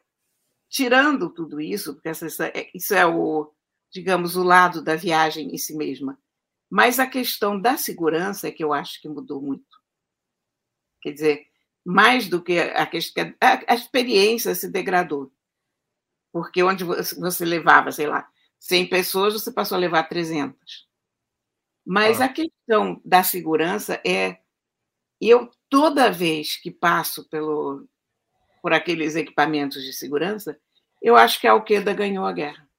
tirando 0.69 1.29
tudo 1.29 1.61
isso, 1.61 1.93
porque 1.93 2.09
essa, 2.09 2.47
é, 2.47 2.69
isso 2.73 2.93
é 2.93 3.05
o, 3.05 3.51
digamos, 3.91 4.35
o 4.35 4.43
lado 4.43 4.83
da 4.83 4.95
viagem 4.95 5.53
em 5.53 5.57
si 5.57 5.75
mesma, 5.75 6.19
mas 6.69 6.99
a 6.99 7.07
questão 7.07 7.59
da 7.59 7.77
segurança 7.77 8.47
é 8.47 8.51
que 8.51 8.63
eu 8.63 8.73
acho 8.73 9.01
que 9.01 9.09
mudou 9.09 9.41
muito. 9.41 9.79
Quer 11.01 11.13
dizer, 11.13 11.47
mais 11.85 12.27
do 12.27 12.41
que 12.41 12.59
a 12.59 12.85
questão. 12.85 13.33
A, 13.41 13.71
a 13.71 13.75
experiência 13.75 14.53
se 14.53 14.69
degradou. 14.69 15.31
Porque 16.31 16.61
onde 16.61 16.83
você 16.83 17.43
levava, 17.43 17.91
sei 17.91 18.05
lá, 18.05 18.29
100 18.59 18.87
pessoas, 18.87 19.33
você 19.33 19.51
passou 19.51 19.75
a 19.75 19.79
levar 19.79 20.03
300. 20.03 20.87
Mas 21.85 22.21
ah. 22.21 22.25
a 22.25 22.29
questão 22.29 23.01
da 23.03 23.23
segurança 23.23 24.01
é. 24.05 24.39
Eu, 25.21 25.51
toda 25.69 26.11
vez 26.11 26.55
que 26.55 26.71
passo 26.71 27.27
pelo, 27.27 27.85
por 28.61 28.71
aqueles 28.71 29.15
equipamentos 29.15 29.83
de 29.83 29.91
segurança, 29.91 30.57
eu 31.01 31.15
acho 31.15 31.41
que 31.41 31.47
a 31.47 31.51
Alqueda 31.51 31.93
ganhou 31.93 32.25
a 32.25 32.31
guerra. 32.31 32.69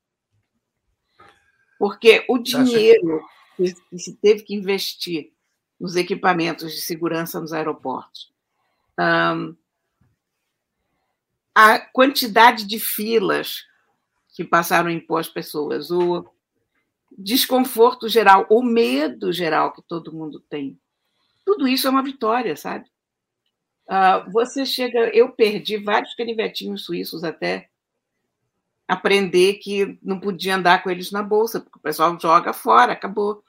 Porque 1.78 2.24
o 2.28 2.38
dinheiro 2.38 3.22
que 3.56 3.98
se 3.98 4.16
teve 4.16 4.42
que 4.42 4.54
investir 4.54 5.32
nos 5.78 5.96
equipamentos 5.96 6.72
de 6.72 6.80
segurança 6.80 7.40
nos 7.40 7.52
aeroportos, 7.52 8.32
a 11.54 11.78
quantidade 11.92 12.66
de 12.66 12.78
filas 12.78 13.66
que 14.40 14.44
passaram 14.44 14.88
a 14.88 14.92
impor 14.92 15.20
às 15.20 15.28
pessoas, 15.28 15.90
o 15.90 16.26
desconforto 17.12 18.08
geral, 18.08 18.46
o 18.48 18.62
medo 18.62 19.30
geral 19.30 19.70
que 19.70 19.82
todo 19.82 20.14
mundo 20.14 20.40
tem. 20.40 20.80
Tudo 21.44 21.68
isso 21.68 21.86
é 21.86 21.90
uma 21.90 22.02
vitória, 22.02 22.56
sabe? 22.56 22.86
Uh, 23.86 24.30
você 24.32 24.64
chega. 24.64 25.14
Eu 25.14 25.30
perdi 25.30 25.76
vários 25.76 26.14
canivetinhos 26.14 26.86
suíços 26.86 27.22
até 27.22 27.68
aprender 28.88 29.54
que 29.54 29.98
não 30.02 30.18
podia 30.18 30.56
andar 30.56 30.82
com 30.82 30.90
eles 30.90 31.10
na 31.10 31.22
bolsa, 31.22 31.60
porque 31.60 31.78
o 31.78 31.82
pessoal 31.82 32.18
joga 32.18 32.54
fora, 32.54 32.94
acabou. 32.94 33.44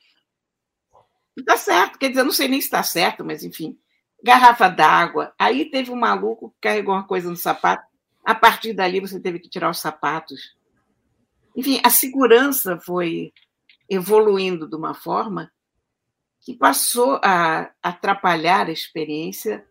Está 1.38 1.56
certo, 1.56 1.98
quer 1.98 2.10
dizer, 2.10 2.24
não 2.24 2.34
sei 2.34 2.50
nem 2.50 2.60
se 2.60 2.68
está 2.68 2.84
certo, 2.84 3.24
mas 3.24 3.46
enfim. 3.46 3.80
Garrafa 4.22 4.68
d'água. 4.68 5.34
Aí 5.40 5.72
teve 5.72 5.90
um 5.90 5.96
maluco 5.96 6.50
que 6.50 6.68
carregou 6.68 6.94
uma 6.94 7.08
coisa 7.08 7.30
no 7.30 7.38
sapato. 7.38 7.90
A 8.26 8.36
partir 8.36 8.74
dali 8.74 9.00
você 9.00 9.22
teve 9.22 9.40
que 9.40 9.48
tirar 9.48 9.70
os 9.70 9.80
sapatos. 9.80 10.60
Enfim, 11.56 11.82
a 11.84 11.90
segurança 11.90 12.80
foi 12.80 13.34
evoluindo 13.90 14.70
de 14.70 14.76
uma 14.76 14.94
forma 14.94 15.52
que 16.40 16.56
passou 16.56 17.20
a 17.24 17.72
atrapalhar 17.84 18.68
a 18.68 18.72
experiência 18.72 19.66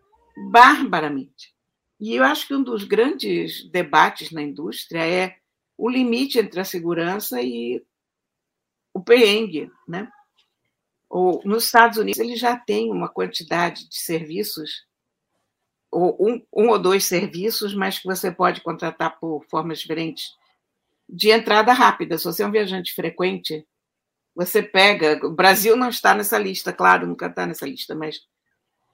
barbaramente. 0.51 1.55
E 1.99 2.15
eu 2.15 2.25
acho 2.25 2.47
que 2.47 2.55
um 2.55 2.63
dos 2.63 2.85
grandes 2.85 3.69
debates 3.71 4.31
na 4.31 4.43
indústria 4.43 5.07
é 5.07 5.37
o 5.77 5.89
limite 5.89 6.39
entre 6.39 6.61
a 6.61 6.65
segurança 6.65 7.43
e 7.43 7.85
o 8.93 9.01
perrengue, 9.03 9.71
né? 9.89 10.11
Ou, 11.09 11.43
nos 11.45 11.65
Estados 11.65 11.99
Unidos, 11.99 12.21
ele 12.21 12.37
já 12.37 12.57
tem 12.57 12.91
uma 12.91 13.09
quantidade 13.09 13.89
de 13.89 13.99
serviços, 13.99 14.87
ou 15.91 16.17
um, 16.21 16.47
um 16.55 16.69
ou 16.69 16.79
dois 16.79 17.05
serviços, 17.05 17.75
mas 17.75 17.99
que 17.99 18.07
você 18.07 18.31
pode 18.31 18.61
contratar 18.61 19.19
por 19.19 19.45
formas 19.51 19.81
diferentes 19.81 20.39
de 21.13 21.31
entrada 21.31 21.73
rápida. 21.73 22.17
Se 22.17 22.25
você 22.25 22.43
é 22.43 22.47
um 22.47 22.53
viajante 22.53 22.95
frequente, 22.95 23.67
você 24.35 24.63
pega. 24.63 25.27
O 25.27 25.31
Brasil 25.31 25.77
não 25.77 25.89
está 25.89 26.15
nessa 26.15 26.39
lista, 26.39 26.73
claro, 26.73 27.07
nunca 27.07 27.27
está 27.27 27.47
nessa 27.47 27.67
lista, 27.67 27.95
mas 27.95 28.17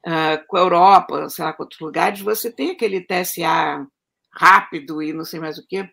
uh, 0.06 0.44
com 0.46 0.56
a 0.56 0.60
Europa, 0.60 1.28
sei 1.28 1.44
lá, 1.44 1.52
com 1.52 1.62
outros 1.62 1.80
lugares, 1.80 2.20
você 2.20 2.50
tem 2.50 2.70
aquele 2.70 3.00
TSA 3.00 3.86
rápido 4.32 5.02
e 5.02 5.12
não 5.12 5.24
sei 5.24 5.40
mais 5.40 5.58
o 5.58 5.66
quê, 5.66 5.88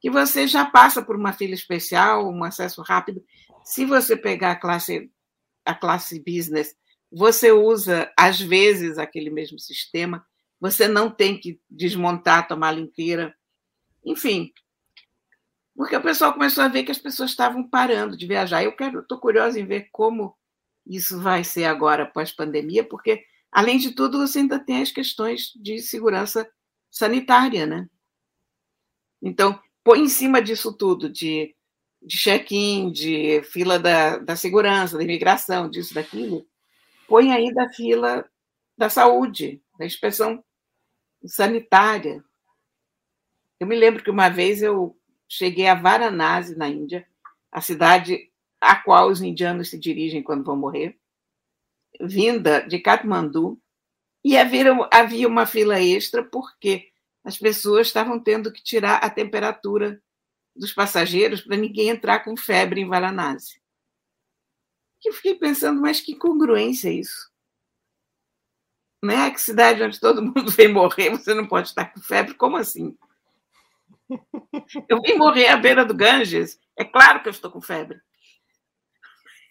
que 0.00 0.10
você 0.10 0.46
já 0.46 0.64
passa 0.64 1.02
por 1.02 1.16
uma 1.16 1.32
fila 1.32 1.54
especial, 1.54 2.28
um 2.28 2.44
acesso 2.44 2.82
rápido. 2.82 3.22
Se 3.64 3.84
você 3.84 4.16
pegar 4.16 4.52
a 4.52 4.56
classe, 4.56 5.10
a 5.64 5.74
classe 5.74 6.22
business, 6.24 6.74
você 7.10 7.50
usa, 7.50 8.12
às 8.16 8.40
vezes, 8.40 8.98
aquele 8.98 9.30
mesmo 9.30 9.58
sistema, 9.58 10.24
você 10.60 10.86
não 10.86 11.10
tem 11.10 11.38
que 11.38 11.60
desmontar 11.68 12.46
a 12.50 12.56
mala 12.56 12.80
inteira. 12.80 13.34
Enfim, 14.04 14.52
porque 15.78 15.94
o 15.94 16.02
pessoal 16.02 16.32
começou 16.32 16.64
a 16.64 16.68
ver 16.68 16.82
que 16.82 16.90
as 16.90 16.98
pessoas 16.98 17.30
estavam 17.30 17.62
parando 17.62 18.16
de 18.16 18.26
viajar. 18.26 18.64
Eu 18.64 18.74
quero, 18.74 18.98
estou 18.98 19.16
curiosa 19.16 19.60
em 19.60 19.64
ver 19.64 19.88
como 19.92 20.36
isso 20.84 21.20
vai 21.20 21.44
ser 21.44 21.66
agora 21.66 22.04
pós-pandemia, 22.04 22.82
porque, 22.82 23.24
além 23.52 23.78
de 23.78 23.92
tudo, 23.92 24.18
você 24.18 24.40
ainda 24.40 24.58
tem 24.58 24.82
as 24.82 24.90
questões 24.90 25.52
de 25.54 25.78
segurança 25.78 26.50
sanitária, 26.90 27.64
né? 27.64 27.88
Então, 29.22 29.62
põe 29.84 30.00
em 30.00 30.08
cima 30.08 30.42
disso 30.42 30.76
tudo, 30.76 31.08
de, 31.08 31.54
de 32.02 32.18
check-in, 32.18 32.90
de 32.90 33.40
fila 33.44 33.78
da, 33.78 34.18
da 34.18 34.34
segurança, 34.34 34.96
da 34.96 35.04
imigração, 35.04 35.70
disso, 35.70 35.94
daquilo, 35.94 36.44
põe 37.06 37.30
ainda 37.30 37.66
a 37.66 37.72
fila 37.72 38.28
da 38.76 38.90
saúde, 38.90 39.62
da 39.78 39.86
inspeção 39.86 40.42
sanitária. 41.24 42.20
Eu 43.60 43.66
me 43.68 43.76
lembro 43.76 44.02
que 44.02 44.10
uma 44.10 44.28
vez 44.28 44.60
eu 44.60 44.98
cheguei 45.28 45.68
a 45.68 45.74
Varanasi, 45.74 46.56
na 46.56 46.68
Índia, 46.68 47.06
a 47.52 47.60
cidade 47.60 48.30
a 48.60 48.76
qual 48.76 49.08
os 49.08 49.20
indianos 49.20 49.70
se 49.70 49.78
dirigem 49.78 50.22
quando 50.22 50.44
vão 50.44 50.56
morrer, 50.56 50.98
vinda 52.00 52.60
de 52.60 52.78
Katmandu, 52.78 53.60
e 54.24 54.36
havia, 54.36 55.28
uma 55.28 55.46
fila 55.46 55.80
extra 55.80 56.24
porque 56.24 56.90
as 57.24 57.38
pessoas 57.38 57.86
estavam 57.86 58.18
tendo 58.18 58.52
que 58.52 58.62
tirar 58.62 58.96
a 58.96 59.08
temperatura 59.08 60.02
dos 60.56 60.72
passageiros 60.72 61.40
para 61.40 61.56
ninguém 61.56 61.88
entrar 61.88 62.24
com 62.24 62.36
febre 62.36 62.80
em 62.80 62.88
Varanasi. 62.88 63.60
Eu 65.04 65.12
fiquei 65.12 65.34
pensando, 65.34 65.80
mas 65.80 66.00
que 66.00 66.16
congruência 66.16 66.90
isso? 66.90 67.30
Né? 69.02 69.30
Que 69.30 69.40
cidade 69.40 69.82
onde 69.82 70.00
todo 70.00 70.22
mundo 70.22 70.50
vem 70.50 70.72
morrer, 70.72 71.10
você 71.10 71.32
não 71.32 71.46
pode 71.46 71.68
estar 71.68 71.92
com 71.92 72.00
febre? 72.00 72.34
Como 72.34 72.56
assim? 72.56 72.98
Eu 74.88 75.00
vim 75.02 75.14
morrer 75.14 75.48
à 75.48 75.56
beira 75.56 75.84
do 75.84 75.94
Ganges, 75.94 76.58
é 76.76 76.84
claro 76.84 77.22
que 77.22 77.28
eu 77.28 77.32
estou 77.32 77.50
com 77.50 77.60
febre. 77.60 78.00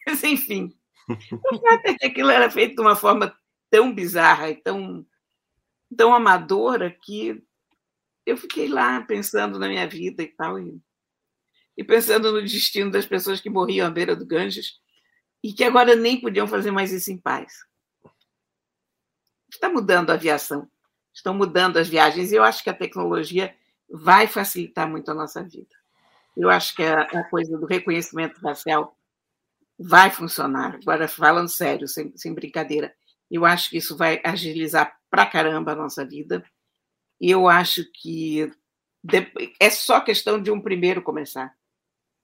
Mas, 0.05 0.23
enfim, 0.23 0.73
o 1.09 1.59
fato 1.59 1.85
é 1.85 1.93
que 1.93 2.05
aquilo 2.05 2.29
era 2.29 2.49
feito 2.49 2.75
de 2.75 2.81
uma 2.81 2.95
forma 2.95 3.37
tão 3.69 3.93
bizarra 3.93 4.49
e 4.49 4.55
tão, 4.55 5.05
tão 5.95 6.13
amadora 6.13 6.89
que 6.89 7.43
eu 8.25 8.37
fiquei 8.37 8.67
lá 8.67 9.01
pensando 9.01 9.57
na 9.59 9.67
minha 9.67 9.87
vida 9.87 10.23
e 10.23 10.27
tal, 10.27 10.59
e, 10.59 10.81
e 11.77 11.83
pensando 11.83 12.31
no 12.31 12.41
destino 12.41 12.91
das 12.91 13.05
pessoas 13.05 13.39
que 13.39 13.49
morriam 13.49 13.87
à 13.87 13.89
beira 13.89 14.15
do 14.15 14.25
Ganges 14.25 14.79
e 15.43 15.53
que 15.53 15.63
agora 15.63 15.95
nem 15.95 16.19
podiam 16.19 16.47
fazer 16.47 16.71
mais 16.71 16.91
isso 16.91 17.11
em 17.11 17.17
paz. 17.17 17.53
Está 19.49 19.69
mudando 19.69 20.09
a 20.09 20.13
aviação, 20.13 20.69
estão 21.13 21.33
mudando 21.33 21.77
as 21.77 21.87
viagens, 21.87 22.31
e 22.31 22.35
eu 22.35 22.43
acho 22.43 22.63
que 22.63 22.69
a 22.69 22.73
tecnologia 22.73 23.55
vai 23.89 24.27
facilitar 24.27 24.89
muito 24.89 25.09
a 25.09 25.13
nossa 25.13 25.43
vida. 25.43 25.75
Eu 26.35 26.49
acho 26.49 26.75
que 26.75 26.83
a, 26.83 27.01
a 27.01 27.23
coisa 27.29 27.57
do 27.57 27.65
reconhecimento 27.65 28.39
racial 28.41 28.95
vai 29.77 30.09
funcionar. 30.09 30.75
Agora, 30.81 31.07
falando 31.07 31.49
sério, 31.49 31.87
sem, 31.87 32.15
sem 32.15 32.33
brincadeira, 32.33 32.93
eu 33.29 33.45
acho 33.45 33.69
que 33.69 33.77
isso 33.77 33.95
vai 33.95 34.21
agilizar 34.23 34.97
pra 35.09 35.25
caramba 35.25 35.71
a 35.71 35.75
nossa 35.75 36.05
vida. 36.05 36.43
E 37.19 37.31
eu 37.31 37.47
acho 37.47 37.83
que 37.91 38.51
é 39.59 39.69
só 39.69 40.01
questão 40.01 40.41
de 40.41 40.51
um 40.51 40.61
primeiro 40.61 41.01
começar 41.01 41.55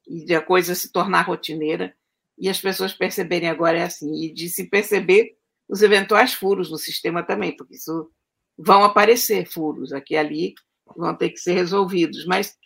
e 0.07 0.25
de 0.25 0.35
a 0.35 0.41
coisa 0.41 0.75
se 0.75 0.91
tornar 0.91 1.21
rotineira 1.21 1.95
e 2.37 2.49
as 2.49 2.59
pessoas 2.59 2.93
perceberem 2.93 3.49
agora 3.49 3.77
é 3.77 3.83
assim 3.83 4.13
e 4.23 4.33
de 4.33 4.49
se 4.49 4.69
perceber 4.69 5.37
os 5.67 5.81
eventuais 5.81 6.33
furos 6.33 6.69
no 6.69 6.77
sistema 6.77 7.23
também, 7.23 7.55
porque 7.55 7.75
isso 7.75 8.11
vão 8.57 8.83
aparecer 8.83 9.45
furos 9.45 9.93
aqui 9.93 10.13
e 10.13 10.17
ali, 10.17 10.53
vão 10.95 11.15
ter 11.15 11.29
que 11.29 11.37
ser 11.37 11.53
resolvidos. 11.53 12.25
Mas 12.25 12.57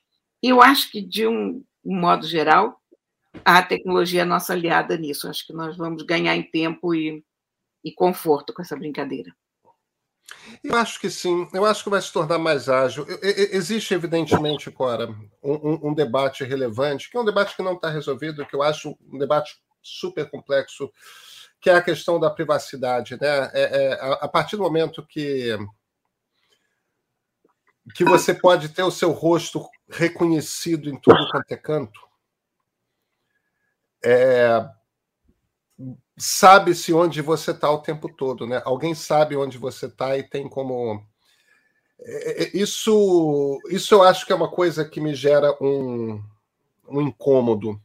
eu 0.41 0.62
acho 0.62 0.91
que 0.91 1.01
de 1.01 1.27
um, 1.27 1.63
um 1.84 1.99
modo 1.99 2.25
geral 2.27 2.80
a 3.45 3.62
tecnologia 3.62 4.21
é 4.21 4.25
nossa 4.25 4.53
aliada 4.53 4.97
nisso. 4.97 5.27
Acho 5.27 5.45
que 5.45 5.53
nós 5.53 5.77
vamos 5.77 6.03
ganhar 6.03 6.36
em 6.36 6.43
tempo 6.43 6.93
e, 6.93 7.23
e 7.84 7.91
conforto 7.91 8.53
com 8.53 8.62
essa 8.62 8.75
brincadeira. 8.75 9.34
Eu 10.63 10.75
acho 10.75 10.99
que 10.99 11.10
sim, 11.10 11.47
eu 11.53 11.65
acho 11.65 11.84
que 11.84 11.89
vai 11.89 12.01
se 12.01 12.12
tornar 12.12 12.38
mais 12.38 12.67
ágil. 12.67 13.06
Existe, 13.21 13.93
evidentemente, 13.93 14.69
Cora, 14.69 15.08
um, 15.41 15.89
um, 15.89 15.93
debate 15.93 16.43
relevante, 16.43 17.10
que 17.10 17.17
é 17.17 17.19
um 17.19 17.25
debate 17.25 17.56
que 17.56 17.63
não 17.63 17.73
está 17.73 17.89
resolvido, 17.89 18.45
que 18.45 18.56
eu 18.56 18.62
acho 18.62 18.97
um 19.12 19.17
debate 19.17 19.58
super 19.82 20.30
complexo, 20.30 20.91
que 21.62 21.69
é 21.69 21.75
a 21.75 21.82
questão 21.82 22.19
da 22.19 22.30
privacidade. 22.30 23.17
Né? 23.19 23.51
É, 23.53 23.62
é, 23.93 23.99
a 24.01 24.27
partir 24.27 24.58
do 24.58 24.63
momento 24.63 25.06
que, 25.08 25.58
que 27.93 28.04
você 28.04 28.34
pode 28.34 28.69
ter 28.69 28.84
o 28.84 28.91
seu 28.91 29.12
rosto 29.12 29.67
reconhecido 29.89 30.89
em 30.89 30.97
tudo 30.97 31.30
quanto 31.32 31.52
é 31.52 31.58
canto, 31.58 32.00
é, 34.04 34.67
sabe-se 36.17 36.93
onde 36.93 37.21
você 37.21 37.52
está 37.52 37.69
o 37.69 37.82
tempo 37.82 38.10
todo, 38.10 38.47
né? 38.47 38.62
Alguém 38.65 38.95
sabe 38.95 39.36
onde 39.36 39.58
você 39.58 39.86
está 39.86 40.17
e 40.17 40.23
tem 40.23 40.50
como. 40.50 41.06
É, 42.00 42.43
é, 42.43 42.58
isso, 42.58 43.60
isso 43.69 43.93
eu 43.95 44.04
acho 44.04 44.26
que 44.26 44.32
é 44.32 44.36
uma 44.36 44.50
coisa 44.50 44.86
que 44.86 45.00
me 45.00 45.13
gera 45.13 45.56
um, 45.62 46.21
um 46.88 47.02
incômodo. 47.02 47.82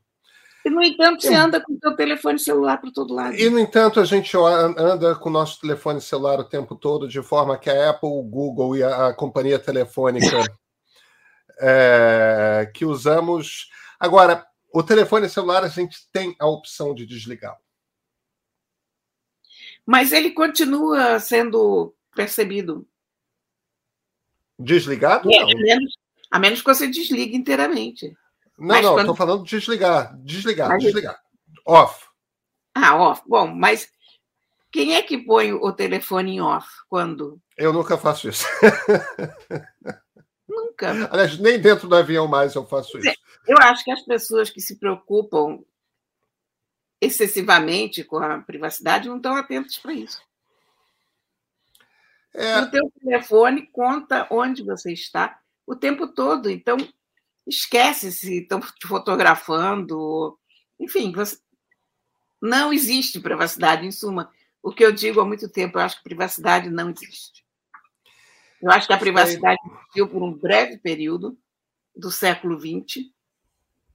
E, 0.65 0.71
no 0.71 0.83
entanto, 0.83 1.23
você 1.23 1.35
anda 1.35 1.61
com 1.61 1.73
o 1.73 1.79
seu 1.79 1.97
telefone 1.97 2.39
celular 2.39 2.81
para 2.81 2.93
todo 2.93 3.15
lado. 3.15 3.35
E, 3.35 3.51
no 3.51 3.59
entanto, 3.59 3.99
a 3.99 4.05
gente 4.05 4.37
anda 4.37 5.15
com 5.17 5.29
o 5.29 5.33
nosso 5.33 5.61
telefone 5.61 6.01
celular 6.01 6.39
o 6.39 6.45
tempo 6.45 6.77
todo, 6.77 7.09
de 7.09 7.21
forma 7.23 7.59
que 7.59 7.69
a 7.69 7.91
Apple, 7.91 8.09
o 8.09 8.23
Google 8.23 8.77
e 8.77 8.83
a, 8.83 9.09
a 9.09 9.15
companhia 9.15 9.59
telefônica 9.59 10.27
é, 11.61 12.71
que 12.73 12.85
usamos. 12.85 13.69
Agora, 13.99 14.47
o 14.73 14.83
telefone 14.83 15.29
celular 15.29 15.65
a 15.65 15.69
gente 15.69 15.99
tem 16.13 16.35
a 16.39 16.47
opção 16.47 16.95
de 16.95 17.05
desligar. 17.05 17.57
Mas 19.85 20.13
ele 20.13 20.31
continua 20.31 21.19
sendo 21.19 21.95
percebido. 22.15 22.87
Desligado? 24.59 25.29
É, 25.33 25.43
a, 25.43 25.47
menos, 25.47 25.99
a 26.31 26.39
menos 26.39 26.61
que 26.61 26.67
você 26.67 26.87
desligue 26.87 27.37
inteiramente. 27.37 28.17
Não, 28.59 28.67
mas 28.69 28.83
não, 28.83 28.91
estou 28.91 29.07
quando... 29.07 29.17
falando 29.17 29.45
de 29.45 29.51
desligar. 29.51 30.17
Desligar, 30.23 30.69
mas 30.69 30.83
desligar. 30.83 31.21
Off. 31.67 32.07
Ah, 32.75 32.97
off. 32.97 33.23
Bom, 33.27 33.49
mas 33.49 33.91
quem 34.71 34.95
é 34.95 35.03
que 35.03 35.19
põe 35.19 35.53
o 35.53 35.73
telefone 35.73 36.37
em 36.37 36.41
off? 36.41 36.67
Quando? 36.89 37.41
Eu 37.57 37.73
nunca 37.73 37.99
faço 37.99 38.29
isso. 38.29 38.47
Nunca. 40.49 40.91
Aliás, 41.11 41.39
nem 41.39 41.59
dentro 41.59 41.89
do 41.89 41.97
avião 41.97 42.29
mais 42.29 42.55
eu 42.55 42.67
faço 42.67 42.99
isso. 42.99 43.11
Eu 43.47 43.57
acho 43.59 43.83
que 43.85 43.91
as 43.91 44.03
pessoas 44.03 44.51
que 44.51 44.61
se 44.61 44.79
preocupam 44.79 45.61
excessivamente 47.01 48.05
com 48.05 48.19
a 48.19 48.39
privacidade 48.39 49.09
não 49.09 49.17
estão 49.17 49.35
atentas 49.35 49.79
para 49.79 49.93
isso. 49.93 50.23
É... 52.35 52.61
O 52.61 52.71
teu 52.71 52.93
telefone 53.01 53.67
conta 53.67 54.27
onde 54.31 54.63
você 54.63 54.93
está 54.93 55.39
o 55.67 55.75
tempo 55.75 56.07
todo, 56.07 56.49
então 56.51 56.77
esquece 57.47 58.13
se 58.13 58.43
estão 58.43 58.61
te 58.61 58.87
fotografando, 58.87 60.39
enfim, 60.79 61.13
você... 61.13 61.39
não 62.41 62.73
existe 62.73 63.21
privacidade, 63.21 63.87
em 63.87 63.91
suma. 63.91 64.31
O 64.63 64.73
que 64.73 64.85
eu 64.85 64.93
digo 64.93 65.21
há 65.21 65.25
muito 65.25 65.49
tempo, 65.49 65.79
eu 65.79 65.83
acho 65.83 65.99
que 65.99 66.05
privacidade 66.05 66.71
não 66.71 66.91
existe. 66.91 67.45
Eu 68.61 68.71
acho 68.71 68.87
que 68.87 68.93
a 68.93 68.99
privacidade 68.99 69.59
existiu 69.67 70.09
por 70.09 70.23
um 70.23 70.33
breve 70.33 70.79
período 70.79 71.37
do 71.97 72.11
século 72.13 72.59
XX 72.61 73.11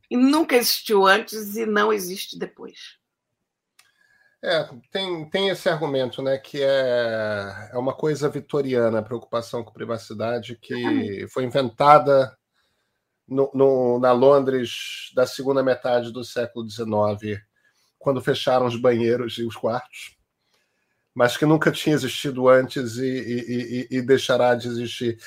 e 0.10 0.18
nunca 0.18 0.56
existiu 0.56 1.06
antes 1.06 1.56
e 1.56 1.66
não 1.66 1.92
existe 1.92 2.38
depois. 2.38 2.98
É, 4.44 4.70
tem, 4.92 5.30
tem 5.30 5.50
esse 5.50 5.68
argumento, 5.68 6.22
né, 6.22 6.38
que 6.38 6.62
é, 6.62 7.70
é 7.74 7.78
uma 7.78 7.94
coisa 7.94 8.30
vitoriana, 8.30 9.00
a 9.00 9.04
preocupação 9.04 9.64
com 9.64 9.74
privacidade, 9.74 10.58
que 10.58 11.26
foi 11.30 11.44
inventada 11.44 12.38
no, 13.28 13.50
no, 13.54 14.00
na 14.00 14.12
Londres 14.12 15.12
da 15.16 15.26
segunda 15.28 15.64
metade 15.64 16.12
do 16.12 16.24
século 16.24 16.70
XIX, 16.70 17.42
quando 18.00 18.22
fecharam 18.22 18.66
os 18.66 18.80
banheiros 18.80 19.38
e 19.38 19.44
os 19.44 19.56
quartos 19.56 20.18
mas 21.18 21.36
que 21.36 21.48
nunca 21.48 21.72
tinha 21.72 21.96
existido 21.96 22.48
antes 22.48 22.98
e, 22.98 23.08
e, 23.08 23.88
e, 23.92 23.98
e 23.98 24.02
deixará 24.04 24.54
de 24.54 24.68
existir. 24.68 25.18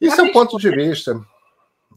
Isso 0.00 0.20
é 0.20 0.22
um 0.22 0.30
ponto 0.30 0.56
de 0.58 0.70
vista. 0.70 1.20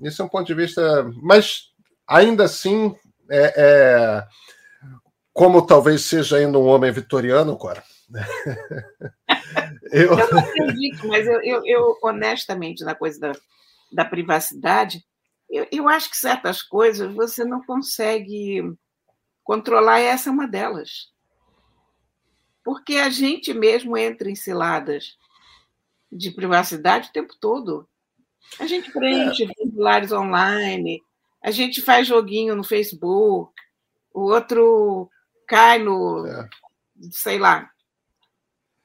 Isso 0.02 0.24
é 0.24 0.26
um 0.26 0.28
ponto 0.28 0.48
de 0.48 0.56
vista, 0.56 1.04
mas 1.22 1.72
ainda 2.08 2.46
assim, 2.46 2.96
é, 3.30 3.54
é 3.56 4.28
como 5.32 5.64
talvez 5.64 6.02
seja 6.02 6.38
ainda 6.38 6.58
um 6.58 6.66
homem 6.66 6.92
vitoriano, 6.92 7.56
Cora. 7.58 7.84
Eu, 9.92 10.18
eu 10.18 10.32
não 10.32 10.40
acredito, 10.40 11.08
mas 11.08 11.28
eu, 11.28 11.44
eu, 11.44 11.66
eu, 11.66 11.98
honestamente, 12.02 12.84
na 12.84 12.96
coisa 12.96 13.20
da, 13.20 13.32
da 13.92 14.06
privacidade, 14.06 15.06
eu, 15.52 15.68
eu 15.72 15.90
acho 15.90 16.10
que 16.10 16.18
certas 16.18 16.62
coisas 16.62 17.14
você 17.14 17.44
não 17.44 17.62
consegue 17.62 18.64
controlar, 19.44 20.00
e 20.00 20.06
essa 20.06 20.30
é 20.30 20.32
uma 20.32 20.48
delas. 20.48 21.12
Porque 22.64 22.96
a 22.96 23.10
gente 23.10 23.54
mesmo 23.54 23.98
entra 23.98 24.30
em 24.30 24.36
ciladas 24.36 25.18
de 26.10 26.32
privacidade 26.32 27.10
o 27.10 27.12
tempo 27.12 27.34
todo. 27.40 27.88
A 28.60 28.66
gente 28.66 28.92
preenche 28.92 29.44
é. 29.44 29.54
formulares 29.54 30.12
online, 30.12 31.02
a 31.44 31.52
gente 31.52 31.82
faz 31.82 32.08
joguinho 32.08 32.56
no 32.56 32.64
Facebook, 32.64 33.54
o 34.14 34.22
outro 34.22 35.10
cai 35.48 35.80
no. 35.80 36.26
É. 36.26 36.50
sei 37.12 37.38
lá. 37.38 37.70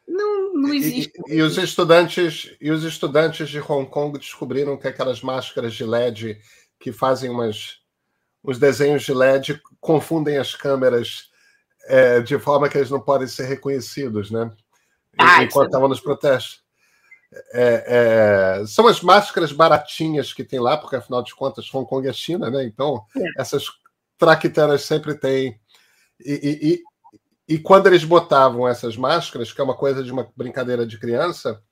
Não, 0.07 0.55
não 0.55 0.73
existe. 0.73 1.13
E, 1.29 1.37
e, 1.37 1.43
os 1.43 1.59
estudantes, 1.59 2.57
e 2.61 2.71
os 2.71 2.85
estudantes 2.85 3.49
de 3.49 3.61
Hong 3.61 3.89
Kong 3.91 4.19
descobriram 4.19 4.77
que 4.77 4.87
aquelas 4.87 5.21
máscaras 5.21 5.75
de 5.75 5.85
LED 5.85 6.39
que 6.79 6.93
fazem 6.93 7.31
umas, 7.31 7.81
uns 8.45 8.59
desenhos 8.59 9.03
de 9.03 9.13
LED 9.13 9.61
confundem 9.81 10.39
as 10.39 10.55
câmeras 10.55 11.31
é, 11.87 12.21
de 12.21 12.39
forma 12.39 12.69
que 12.69 12.79
eles 12.79 12.91
não 12.91 13.01
podem 13.01 13.27
ser 13.27 13.47
reconhecidos, 13.47 14.31
né? 14.31 14.53
Ah, 15.19 15.43
Enquanto 15.43 15.67
estavam 15.67 15.89
nos 15.89 16.01
protestos. 16.01 16.65
É, 17.53 18.61
é, 18.63 18.67
são 18.67 18.87
as 18.87 19.01
máscaras 19.01 19.53
baratinhas 19.53 20.33
que 20.33 20.45
tem 20.45 20.61
lá, 20.61 20.77
porque 20.77 20.97
afinal 20.97 21.23
de 21.23 21.35
contas 21.35 21.73
Hong 21.75 21.89
Kong 21.89 22.07
é 22.09 22.13
China, 22.13 22.51
né? 22.51 22.65
Então 22.65 23.05
é. 23.17 23.41
essas 23.41 23.65
traquitanas 24.17 24.83
sempre 24.83 25.15
têm. 25.15 25.59
E, 26.25 26.33
e, 26.63 26.83
e, 27.49 27.59
quando 27.59 27.87
eles 27.87 28.05
botavam 28.05 28.67
essas 28.67 28.97
máscaras, 28.97 29.53
que 29.53 29.61
é 29.61 29.65
uma 29.65 29.77
coisa 29.77 30.03
de 30.03 30.13
uma 30.13 30.31
brincadeira 30.37 30.87
de 30.87 30.99
criança, 30.99 31.63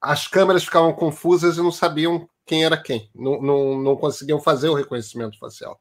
as 0.00 0.26
câmeras 0.26 0.64
ficavam 0.64 0.92
confusas 0.92 1.56
e 1.56 1.62
não 1.62 1.72
sabiam 1.72 2.28
quem 2.44 2.64
era 2.64 2.76
quem, 2.76 3.10
não, 3.14 3.40
não, 3.42 3.78
não 3.78 3.96
conseguiam 3.96 4.40
fazer 4.40 4.68
o 4.68 4.74
reconhecimento 4.74 5.38
facial. 5.38 5.80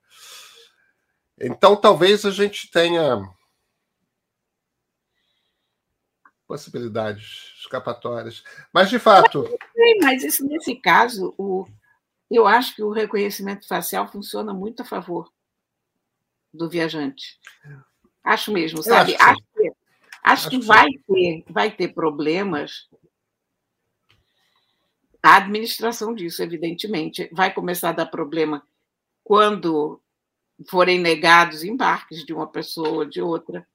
Então 1.39 1.75
talvez 1.75 2.25
a 2.25 2.31
gente 2.31 2.69
tenha 2.69 3.21
possibilidades 6.47 7.53
escapatórias. 7.59 8.43
Mas, 8.73 8.89
de 8.89 8.97
fato. 8.97 9.47
Mas 10.01 10.23
isso, 10.23 10.45
nesse 10.47 10.75
caso, 10.75 11.35
o, 11.37 11.67
eu 12.31 12.47
acho 12.47 12.75
que 12.75 12.81
o 12.81 12.91
reconhecimento 12.91 13.67
facial 13.67 14.07
funciona 14.07 14.53
muito 14.53 14.81
a 14.81 14.85
favor 14.85 15.29
do 16.53 16.69
viajante. 16.69 17.37
Acho 18.27 18.51
mesmo, 18.51 18.83
sabe? 18.83 19.15
Acho, 19.15 19.23
acho, 19.23 19.41
que, 19.53 19.71
acho, 20.23 20.49
que 20.49 20.59
vai, 20.59 20.87
ter, 21.07 21.43
vai 21.49 21.71
ter 21.71 21.87
problemas. 21.89 22.87
A 25.21 25.37
administração 25.37 26.13
disso, 26.13 26.43
evidentemente, 26.43 27.29
vai 27.31 27.53
começar 27.53 27.89
a 27.89 27.93
dar 27.93 28.05
problema 28.05 28.63
quando 29.23 30.01
forem 30.69 30.99
negados 30.99 31.63
embarques 31.63 32.25
de 32.25 32.33
uma 32.33 32.47
pessoa 32.47 32.89
ou 32.89 33.05
de 33.05 33.21
outra 33.21 33.67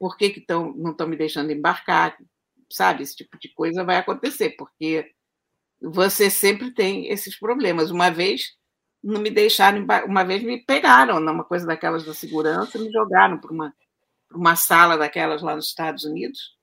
por 0.00 0.16
que, 0.16 0.30
que 0.30 0.40
tão, 0.40 0.72
não 0.72 0.92
estão 0.92 1.06
me 1.06 1.14
deixando 1.14 1.52
embarcar? 1.52 2.16
Sabe, 2.72 3.02
esse 3.02 3.14
tipo 3.14 3.38
de 3.38 3.50
coisa 3.50 3.84
vai 3.84 3.96
acontecer, 3.96 4.50
porque 4.56 5.12
você 5.78 6.30
sempre 6.30 6.70
tem 6.70 7.08
esses 7.08 7.38
problemas. 7.38 7.90
Uma 7.90 8.08
vez 8.08 8.56
não 9.02 9.20
me 9.20 9.30
deixaram, 9.30 9.86
uma 10.06 10.24
vez 10.24 10.42
me 10.42 10.58
pegaram 10.58 11.20
numa 11.20 11.44
coisa 11.44 11.66
daquelas 11.66 12.04
da 12.04 12.14
segurança, 12.14 12.78
me 12.78 12.90
jogaram 12.90 13.38
para 13.38 13.52
uma, 13.52 13.74
uma 14.30 14.56
sala 14.56 14.96
daquelas 14.96 15.42
lá 15.42 15.56
nos 15.56 15.66
Estados 15.66 16.04
Unidos 16.04 16.56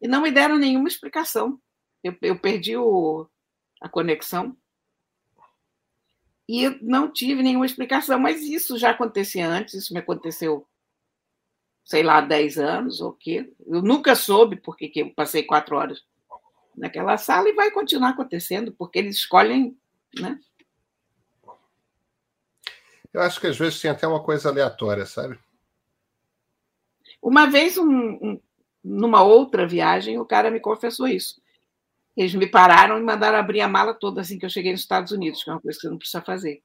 e 0.00 0.06
não 0.06 0.22
me 0.22 0.30
deram 0.30 0.56
nenhuma 0.56 0.88
explicação. 0.88 1.60
Eu, 2.02 2.16
eu 2.22 2.38
perdi 2.38 2.76
o, 2.76 3.26
a 3.80 3.88
conexão 3.88 4.56
e 6.48 6.68
não 6.80 7.10
tive 7.10 7.42
nenhuma 7.42 7.66
explicação, 7.66 8.18
mas 8.18 8.42
isso 8.42 8.78
já 8.78 8.90
acontecia 8.90 9.48
antes, 9.48 9.74
isso 9.74 9.92
me 9.92 9.98
aconteceu 9.98 10.66
sei 11.86 12.02
lá, 12.02 12.20
10 12.20 12.58
anos 12.58 13.00
ou 13.00 13.12
quê. 13.12 13.48
Eu 13.64 13.80
nunca 13.80 14.16
soube 14.16 14.56
porque 14.56 14.88
que 14.88 15.00
eu 15.00 15.10
passei 15.14 15.44
quatro 15.44 15.76
horas 15.76 16.04
naquela 16.76 17.16
sala 17.16 17.48
e 17.48 17.54
vai 17.54 17.70
continuar 17.70 18.10
acontecendo, 18.10 18.72
porque 18.72 18.98
eles 18.98 19.16
escolhem, 19.16 19.78
né? 20.18 20.38
Eu 23.16 23.22
acho 23.22 23.40
que 23.40 23.46
às 23.46 23.56
vezes 23.56 23.80
tem 23.80 23.90
até 23.90 24.06
uma 24.06 24.22
coisa 24.22 24.50
aleatória, 24.50 25.06
sabe? 25.06 25.38
Uma 27.22 27.46
vez, 27.46 27.78
um, 27.78 27.88
um, 27.88 28.40
numa 28.84 29.22
outra 29.22 29.66
viagem, 29.66 30.18
o 30.18 30.26
cara 30.26 30.50
me 30.50 30.60
confessou 30.60 31.08
isso. 31.08 31.40
Eles 32.14 32.34
me 32.34 32.46
pararam 32.46 32.98
e 32.98 33.02
mandaram 33.02 33.38
abrir 33.38 33.62
a 33.62 33.68
mala 33.68 33.94
toda 33.94 34.20
assim 34.20 34.38
que 34.38 34.44
eu 34.44 34.50
cheguei 34.50 34.70
nos 34.70 34.82
Estados 34.82 35.12
Unidos, 35.12 35.42
que 35.42 35.48
é 35.48 35.54
uma 35.54 35.62
coisa 35.62 35.78
que 35.78 35.80
você 35.80 35.88
não 35.88 35.96
precisa 35.96 36.20
fazer. 36.20 36.62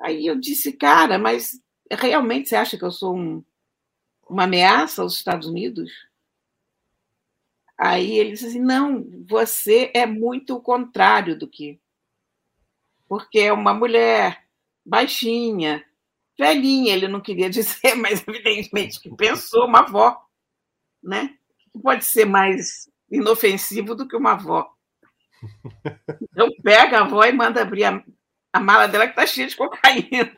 Aí 0.00 0.26
eu 0.26 0.34
disse, 0.34 0.72
cara, 0.72 1.18
mas 1.18 1.60
realmente 1.90 2.48
você 2.48 2.56
acha 2.56 2.78
que 2.78 2.84
eu 2.84 2.90
sou 2.90 3.14
um, 3.14 3.44
uma 4.26 4.44
ameaça 4.44 5.02
aos 5.02 5.16
Estados 5.16 5.46
Unidos? 5.46 5.92
Aí 7.76 8.18
ele 8.18 8.30
disse 8.30 8.46
assim: 8.46 8.60
não, 8.60 9.06
você 9.28 9.92
é 9.94 10.06
muito 10.06 10.56
o 10.56 10.62
contrário 10.62 11.38
do 11.38 11.46
que. 11.46 11.78
Porque 13.06 13.40
é 13.40 13.52
uma 13.52 13.74
mulher 13.74 14.41
baixinha, 14.84 15.84
velhinha, 16.38 16.94
ele 16.94 17.08
não 17.08 17.20
queria 17.20 17.48
dizer, 17.50 17.94
mas 17.94 18.24
evidentemente 18.26 19.00
que 19.00 19.14
pensou, 19.14 19.66
uma 19.66 19.80
avó, 19.80 20.20
né? 21.02 21.34
Que 21.72 21.78
pode 21.80 22.04
ser 22.04 22.24
mais 22.24 22.90
inofensivo 23.10 23.94
do 23.94 24.06
que 24.06 24.16
uma 24.16 24.32
avó. 24.32 24.70
Então 26.20 26.48
pega 26.62 26.98
a 26.98 27.02
avó 27.02 27.24
e 27.24 27.32
manda 27.32 27.62
abrir 27.62 27.84
a, 27.84 28.02
a 28.52 28.60
mala 28.60 28.86
dela 28.86 29.06
que 29.06 29.12
está 29.12 29.26
cheia 29.26 29.48
de 29.48 29.56
cocaína. 29.56 30.32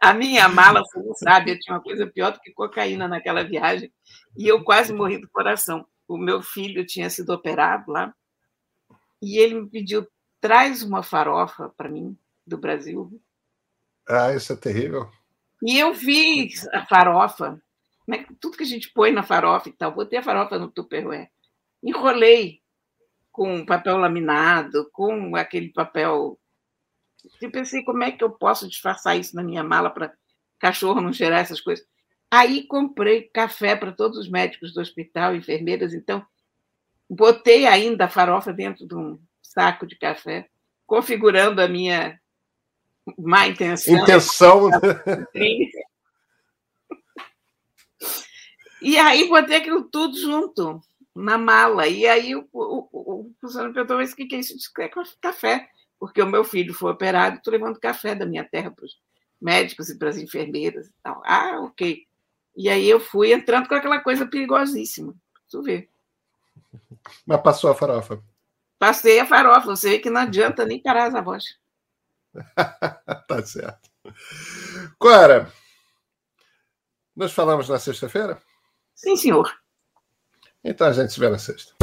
A 0.00 0.14
minha 0.14 0.48
mala, 0.48 0.82
você 0.82 1.00
não 1.00 1.14
sabe, 1.14 1.50
eu 1.50 1.58
tinha 1.58 1.74
uma 1.74 1.82
coisa 1.82 2.06
pior 2.06 2.30
do 2.30 2.38
que 2.40 2.52
cocaína 2.52 3.08
naquela 3.08 3.42
viagem 3.42 3.92
e 4.36 4.46
eu 4.46 4.62
quase 4.62 4.92
morri 4.92 5.18
do 5.18 5.28
coração. 5.28 5.84
O 6.06 6.16
meu 6.16 6.40
filho 6.40 6.86
tinha 6.86 7.10
sido 7.10 7.30
operado 7.30 7.90
lá 7.90 8.14
e 9.26 9.38
ele 9.38 9.60
me 9.60 9.68
pediu: 9.68 10.06
traz 10.40 10.82
uma 10.82 11.02
farofa 11.02 11.68
para 11.76 11.88
mim 11.88 12.16
do 12.46 12.56
Brasil. 12.56 13.20
Ah, 14.08 14.32
isso 14.32 14.52
é 14.52 14.56
terrível. 14.56 15.10
E 15.62 15.78
eu 15.78 15.92
vi 15.92 16.50
a 16.72 16.86
farofa, 16.86 17.60
né, 18.06 18.24
tudo 18.40 18.56
que 18.56 18.62
a 18.62 18.66
gente 18.66 18.92
põe 18.92 19.10
na 19.10 19.22
farofa 19.22 19.68
e 19.68 19.72
tal. 19.72 19.92
Botei 19.92 20.18
a 20.18 20.22
farofa 20.22 20.58
no 20.58 20.70
Tupperware, 20.70 21.30
enrolei 21.82 22.60
com 23.32 23.66
papel 23.66 23.96
laminado, 23.96 24.88
com 24.92 25.34
aquele 25.34 25.72
papel 25.72 26.38
eu 27.40 27.50
pensei, 27.50 27.82
como 27.82 28.04
é 28.04 28.12
que 28.12 28.22
eu 28.22 28.30
posso 28.30 28.68
disfarçar 28.68 29.18
isso 29.18 29.34
na 29.34 29.42
minha 29.42 29.64
mala 29.64 29.90
para 29.90 30.14
cachorro 30.58 31.00
não 31.00 31.12
cheirar 31.12 31.40
essas 31.40 31.60
coisas? 31.60 31.84
Aí 32.30 32.66
comprei 32.66 33.22
café 33.22 33.76
para 33.76 33.92
todos 33.92 34.18
os 34.18 34.28
médicos 34.28 34.72
do 34.72 34.80
hospital, 34.80 35.34
enfermeiras, 35.34 35.92
então 35.92 36.24
botei 37.08 37.66
ainda 37.66 38.06
a 38.06 38.08
farofa 38.08 38.52
dentro 38.52 38.86
de 38.86 38.94
um 38.94 39.18
saco 39.42 39.86
de 39.86 39.96
café, 39.96 40.48
configurando 40.86 41.60
a 41.60 41.68
minha 41.68 42.20
má 43.18 43.46
intenção. 43.46 43.94
Intenção. 43.94 44.70
E 48.82 48.98
aí 48.98 49.28
botei 49.28 49.56
aquilo 49.56 49.84
tudo 49.84 50.16
junto 50.18 50.80
na 51.14 51.38
mala. 51.38 51.88
E 51.88 52.06
aí 52.06 52.36
o, 52.36 52.46
o, 52.52 52.88
o 52.92 53.32
funcionário 53.40 53.74
perguntou, 53.74 53.96
mas 53.96 54.12
o 54.12 54.16
que 54.16 54.34
é 54.34 54.38
isso? 54.38 54.52
Eu 54.52 54.56
disse, 54.56 54.70
é 54.78 54.90
café 55.20 55.68
porque 55.98 56.20
o 56.20 56.26
meu 56.26 56.44
filho 56.44 56.74
foi 56.74 56.92
operado, 56.92 57.36
estou 57.36 57.52
levando 57.52 57.80
café 57.80 58.14
da 58.14 58.26
minha 58.26 58.44
terra 58.44 58.70
para 58.70 58.84
os 58.84 58.98
médicos 59.40 59.88
e 59.88 59.98
para 59.98 60.10
as 60.10 60.18
enfermeiras 60.18 60.88
e 60.88 60.92
tal. 61.02 61.22
Ah, 61.24 61.58
ok. 61.60 62.06
E 62.56 62.68
aí 62.68 62.88
eu 62.88 63.00
fui 63.00 63.32
entrando 63.32 63.68
com 63.68 63.74
aquela 63.74 64.00
coisa 64.00 64.26
perigosíssima. 64.26 65.14
Tu 65.50 65.62
vê. 65.62 65.88
Mas 67.24 67.40
passou 67.40 67.70
a 67.70 67.74
farofa. 67.74 68.22
Passei 68.78 69.18
a 69.20 69.26
farofa. 69.26 69.66
Você 69.76 69.90
vê 69.90 69.98
que 69.98 70.10
não 70.10 70.20
adianta 70.20 70.64
nem 70.64 70.80
parar 70.82 71.06
as 71.06 71.14
avós. 71.16 71.44
tá 73.26 73.42
certo. 73.44 73.90
Cora, 74.98 75.50
nós 77.14 77.32
falamos 77.32 77.68
na 77.68 77.78
sexta-feira? 77.78 78.40
Sim, 78.94 79.16
senhor. 79.16 79.50
Então 80.62 80.86
a 80.86 80.92
gente 80.92 81.12
se 81.12 81.20
vê 81.20 81.28
na 81.28 81.38
sexta. 81.38 81.74